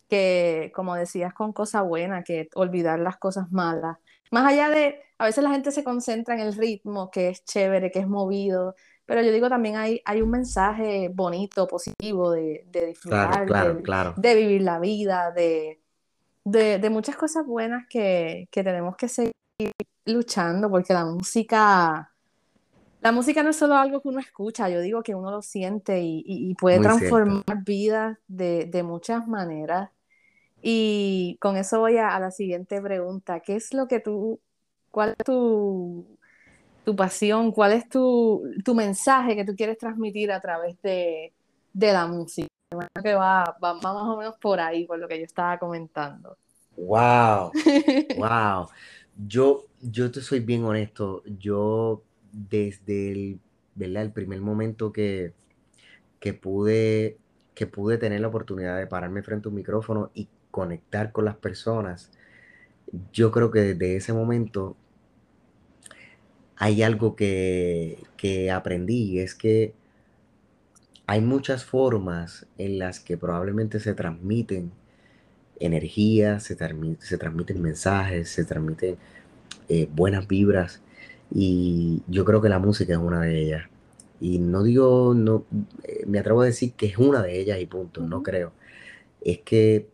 [0.10, 3.98] que, como decías, con cosas buenas, que olvidar las cosas malas.
[4.32, 7.92] Más allá de, a veces la gente se concentra en el ritmo, que es chévere,
[7.92, 8.76] que es movido,
[9.06, 13.46] pero yo digo también hay, hay un mensaje bonito, positivo de, de disfrutar,
[14.16, 15.82] de, vivir la vida, de,
[16.46, 19.34] de, muchas cosas buenas que, tenemos que seguir
[20.06, 22.14] luchando, porque la música,
[23.02, 26.00] la música no es solo algo que uno escucha, yo digo que uno lo siente
[26.02, 29.90] y, puede transformar vidas de, muchas maneras.
[30.66, 33.42] Y con eso voy a, a la siguiente pregunta.
[33.42, 34.40] ¿Qué es lo que tú,
[34.92, 36.08] cuál es tu
[36.84, 38.44] tu pasión, cuál es tu,
[38.76, 41.34] mensaje que tú quieres transmitir a través de,
[41.74, 42.48] la música.
[43.04, 46.38] Que va, va, más o menos por ahí, por lo que yo estaba comentando.
[46.76, 47.52] Wow,
[48.18, 48.68] wow.
[49.28, 51.22] Yo, yo te soy bien honesto.
[51.38, 53.40] Yo desde el,
[53.80, 55.34] el primer momento que,
[56.20, 57.20] que, pude,
[57.54, 61.36] que pude tener la oportunidad de pararme frente a un micrófono y conectar con las
[61.36, 62.12] personas,
[63.12, 64.76] yo creo que desde ese momento
[66.58, 67.98] hay algo que,
[68.54, 69.74] aprendí y es que
[71.06, 74.72] hay muchas formas en las que probablemente se transmiten
[75.60, 76.58] energías, se,
[77.00, 78.98] se transmiten mensajes, se transmiten
[79.70, 80.82] eh, buenas vibras
[81.32, 83.64] y yo creo que la música es una de ellas.
[84.22, 85.46] Y no digo, no,
[85.84, 88.54] eh, me atrevo a decir que es una de ellas y punto, no creo.
[89.22, 89.90] Es que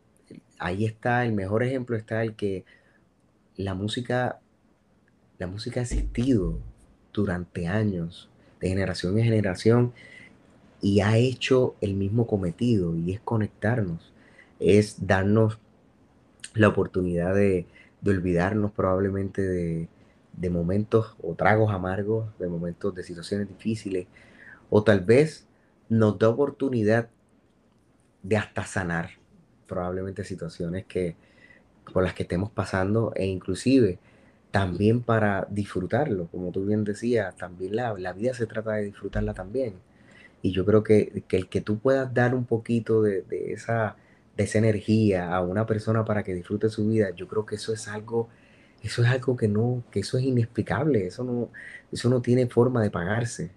[0.60, 2.66] ahí está, el mejor ejemplo está el que
[3.57, 4.39] la música
[5.40, 6.60] la música ha existido
[7.14, 8.30] durante años,
[8.60, 9.94] de generación en generación,
[10.82, 14.14] y ha hecho el mismo cometido y es conectarnos,
[14.60, 15.58] es darnos
[16.54, 17.66] la oportunidad de,
[18.06, 19.88] olvidarnos probablemente de,
[20.34, 24.08] de momentos o tragos amargos, de momentos de situaciones difíciles,
[24.70, 25.48] o tal vez
[25.88, 27.10] nos da oportunidad
[28.24, 29.12] de hasta sanar
[29.68, 31.16] probablemente situaciones que
[31.94, 34.00] por las que estemos pasando e inclusive
[34.52, 39.76] también para disfrutarlo, como tú bien decías, también la, vida se trata de disfrutarla también.
[40.41, 43.24] Y yo creo que, el que tú puedas dar un poquito de,
[43.54, 43.97] esa,
[44.38, 47.74] de esa energía a una persona para que disfrute su vida, yo creo que eso
[47.74, 48.30] es algo,
[48.84, 51.50] eso es algo que no, que eso es inexplicable, eso no,
[51.91, 53.52] eso no tiene forma de pagarse.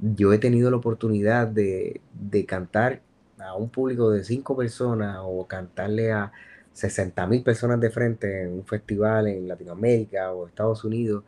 [0.00, 3.02] Yo he tenido la oportunidad de, de cantar
[3.38, 6.32] a un público de cinco personas o cantarle a
[6.72, 11.24] 60 mil personas de frente en un festival en Latinoamérica o Estados Unidos,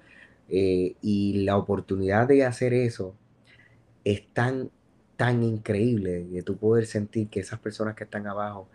[0.48, 3.14] eh, y la oportunidad de hacer eso
[4.04, 4.70] es tan,
[5.16, 8.68] tan increíble de tú poder sentir que esas personas que están abajo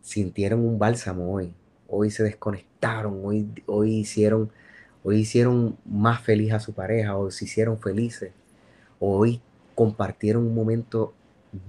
[0.00, 1.54] sintieron un bálsamo hoy,
[1.88, 4.50] hoy se desconectaron, hoy, hoy hicieron,
[5.04, 8.32] hoy hicieron más feliz a su pareja, o se hicieron felices,
[8.98, 9.40] hoy
[9.74, 11.14] compartieron un momento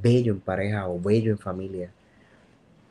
[0.01, 1.91] bello en pareja o bello en familia.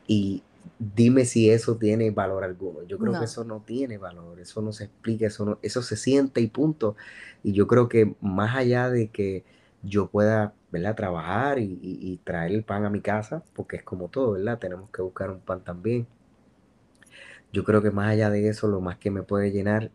[0.07, 0.43] Y
[0.79, 2.83] dime si eso tiene valor alguno.
[2.83, 5.95] Yo creo que eso no tiene valor, eso no se explica, eso, no, eso se
[5.97, 6.95] siente y punto.
[7.43, 9.43] Y yo creo que más allá de que
[9.83, 10.95] yo pueda ¿verdad?
[10.95, 14.57] trabajar y, traer el pan a mi casa, porque es como todo, ¿verdad?
[14.57, 16.07] Tenemos que buscar un pan también.
[17.51, 19.91] Yo creo que más allá de eso, lo más que me puede llenar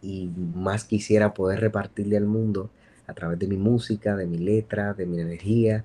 [0.00, 2.70] y más quisiera poder repartirle al mundo
[3.06, 5.84] a través de mi música, de mi letra, de mi energía,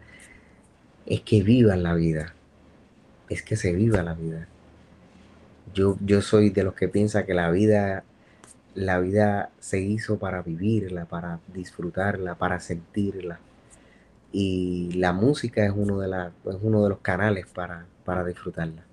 [1.05, 2.33] es que vivan la vida,
[3.29, 4.47] es que se viva la vida.
[5.73, 8.03] Yo, yo soy de los que piensa que la vida,
[8.73, 13.39] la vida se hizo para vivirla, para disfrutarla, para sentirla.
[14.31, 18.83] Y la música es uno de, la, es uno de los canales para, para disfrutarla.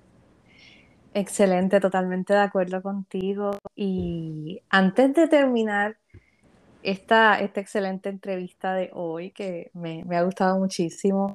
[1.14, 3.58] Excelente, totalmente de acuerdo contigo.
[3.76, 5.96] Y antes de terminar
[6.82, 11.34] esta, esta excelente entrevista de hoy, que me, ha gustado muchísimo,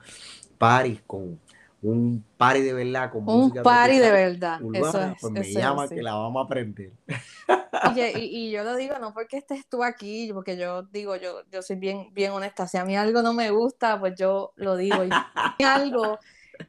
[0.58, 1.40] paris con
[1.86, 6.02] un party de verdad con un party de verdad eso es, pues me llama que
[6.02, 6.92] la vamos a aprender
[8.16, 11.76] y, yo lo digo no porque estés tú aquí porque yo digo yo yo soy
[11.76, 15.10] bien bien honesta si a mí algo no me gusta pues yo lo digo y
[15.64, 16.20] algo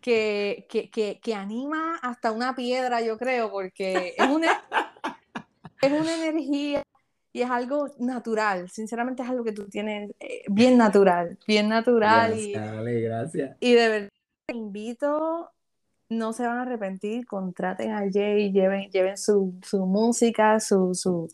[0.01, 4.63] que, que, que, que anima hasta una piedra yo creo porque es una
[5.81, 6.83] es una energía
[7.33, 12.31] y es algo natural, sinceramente es algo que tú tienes eh, bien natural, bien natural.
[12.31, 13.57] Gracias, y, dale, gracias.
[13.61, 14.16] Y de verdad
[14.47, 15.51] te invito,
[16.09, 21.29] no se van a arrepentir, contraten a Jay, lleven, lleven su, música, su, su,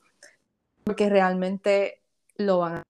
[0.83, 2.01] porque realmente
[2.37, 2.83] lo van a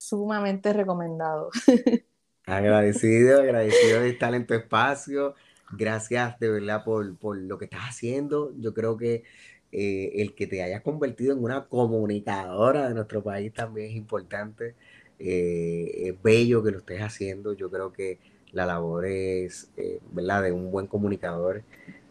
[0.00, 1.50] sumamente recomendado.
[2.46, 5.36] Agradecido, agradecido de estar en tu espacio.
[5.78, 8.52] Gracias de verdad por, por lo que estás haciendo.
[8.58, 9.22] Yo creo que
[9.70, 14.74] eh, el que te hayas convertido en una comunicadora de nuestro país también es importante.
[15.20, 17.52] Eh, es bello que lo estés haciendo.
[17.52, 18.18] Yo creo que
[18.52, 21.62] la labor es, eh, ¿verdad?, de un buen comunicador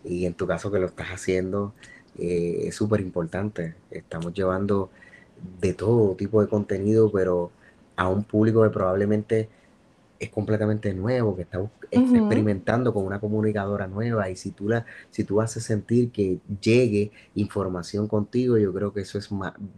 [0.04, 1.74] y en tu caso que lo estás haciendo
[2.18, 3.76] es súper importante.
[3.92, 4.90] Estamos llevando
[5.62, 7.52] de todo tipo de contenido, pero
[7.96, 9.50] a un público que probablemente
[10.20, 11.60] es completamente nuevo, que está
[11.92, 17.12] experimentando con una comunicadora nueva y si tú, la, si tú haces sentir que llegue
[17.36, 19.30] información contigo, yo creo que eso es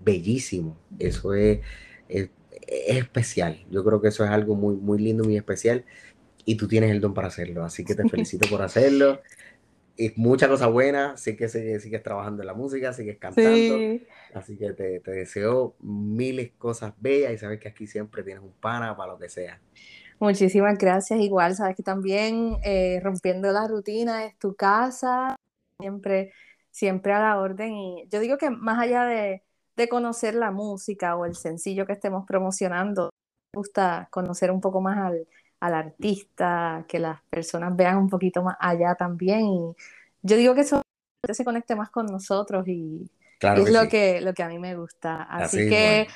[0.04, 1.60] bellísimo, eso es,
[2.68, 5.84] especial, yo creo que eso es algo muy, muy lindo, muy especial
[6.46, 9.22] y tú tienes el don para hacerlo, así que te felicito por hacerlo.
[9.98, 13.78] Y mucha cosa buena, sé que sigues trabajando en la música, sigues cantando,
[14.34, 18.54] así que te, te deseo miles cosas bellas y sabes que aquí siempre tienes un
[18.54, 19.60] pana para lo que sea.
[20.22, 21.20] Muchísimas gracias.
[21.20, 25.36] Igual, sabes que también eh, rompiendo la rutina es tu casa,
[25.80, 26.32] siempre,
[26.70, 27.74] siempre a la orden.
[27.74, 29.44] Y yo digo que más allá de,
[29.76, 33.10] de conocer la música o el sencillo que estemos promocionando,
[33.54, 35.28] me gusta conocer un poco más al,
[35.62, 39.46] al artista, que las personas vean un poquito más allá también.
[39.46, 39.76] Y
[40.24, 40.82] yo digo que eso
[41.32, 43.10] se conecte más con nosotros y,
[43.40, 45.22] es lo, que, lo que a mí me gusta.
[45.24, 46.08] Así, que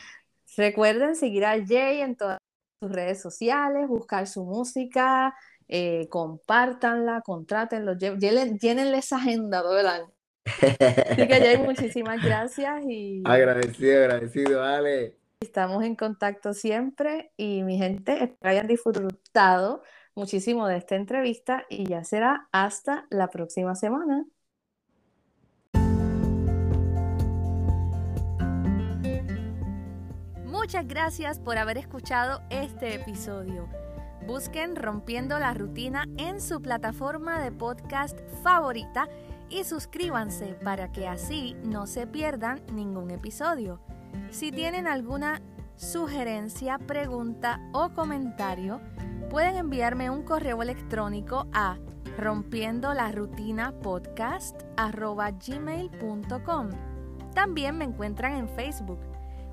[0.57, 2.39] recuerden seguir a Jay en todas
[2.81, 5.35] sus redes sociales, buscar su música,
[5.67, 10.11] eh, compártanla, contrátenlo, llénenle esa agenda todo el año.
[10.45, 13.21] Así que Jay, muchísimas gracias y...
[13.25, 15.24] Agradecido, agradecido, Ale.
[15.45, 19.83] Estamos en contacto siempre y mi gente, espero que hayan disfrutado
[20.15, 24.25] muchísimo de esta entrevista y ya será hasta la próxima semana.
[30.45, 33.69] Muchas gracias por haber escuchado este episodio.
[34.25, 39.07] Busquen Rompiendo la Rutina en su plataforma de podcast favorita
[39.51, 43.79] y suscríbanse para que así no se pierdan ningún episodio.
[44.29, 45.41] Si tienen alguna
[45.75, 48.79] sugerencia, pregunta o comentario,
[49.29, 51.77] pueden enviarme un correo electrónico a
[52.17, 54.61] rompiendo la rutina podcast.
[57.33, 58.99] También me encuentran en Facebook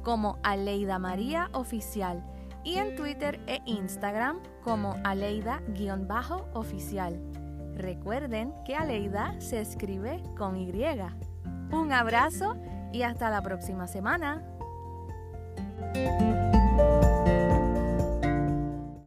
[0.02, 2.24] como Aleida María Oficial
[2.64, 7.20] y en Twitter e Instagram como Aleida-oficial.
[7.74, 10.72] Recuerden que Aleida se escribe con Y.
[11.72, 12.56] Un abrazo
[12.92, 14.42] y hasta la próxima semana.
[15.91, 17.11] Thank you.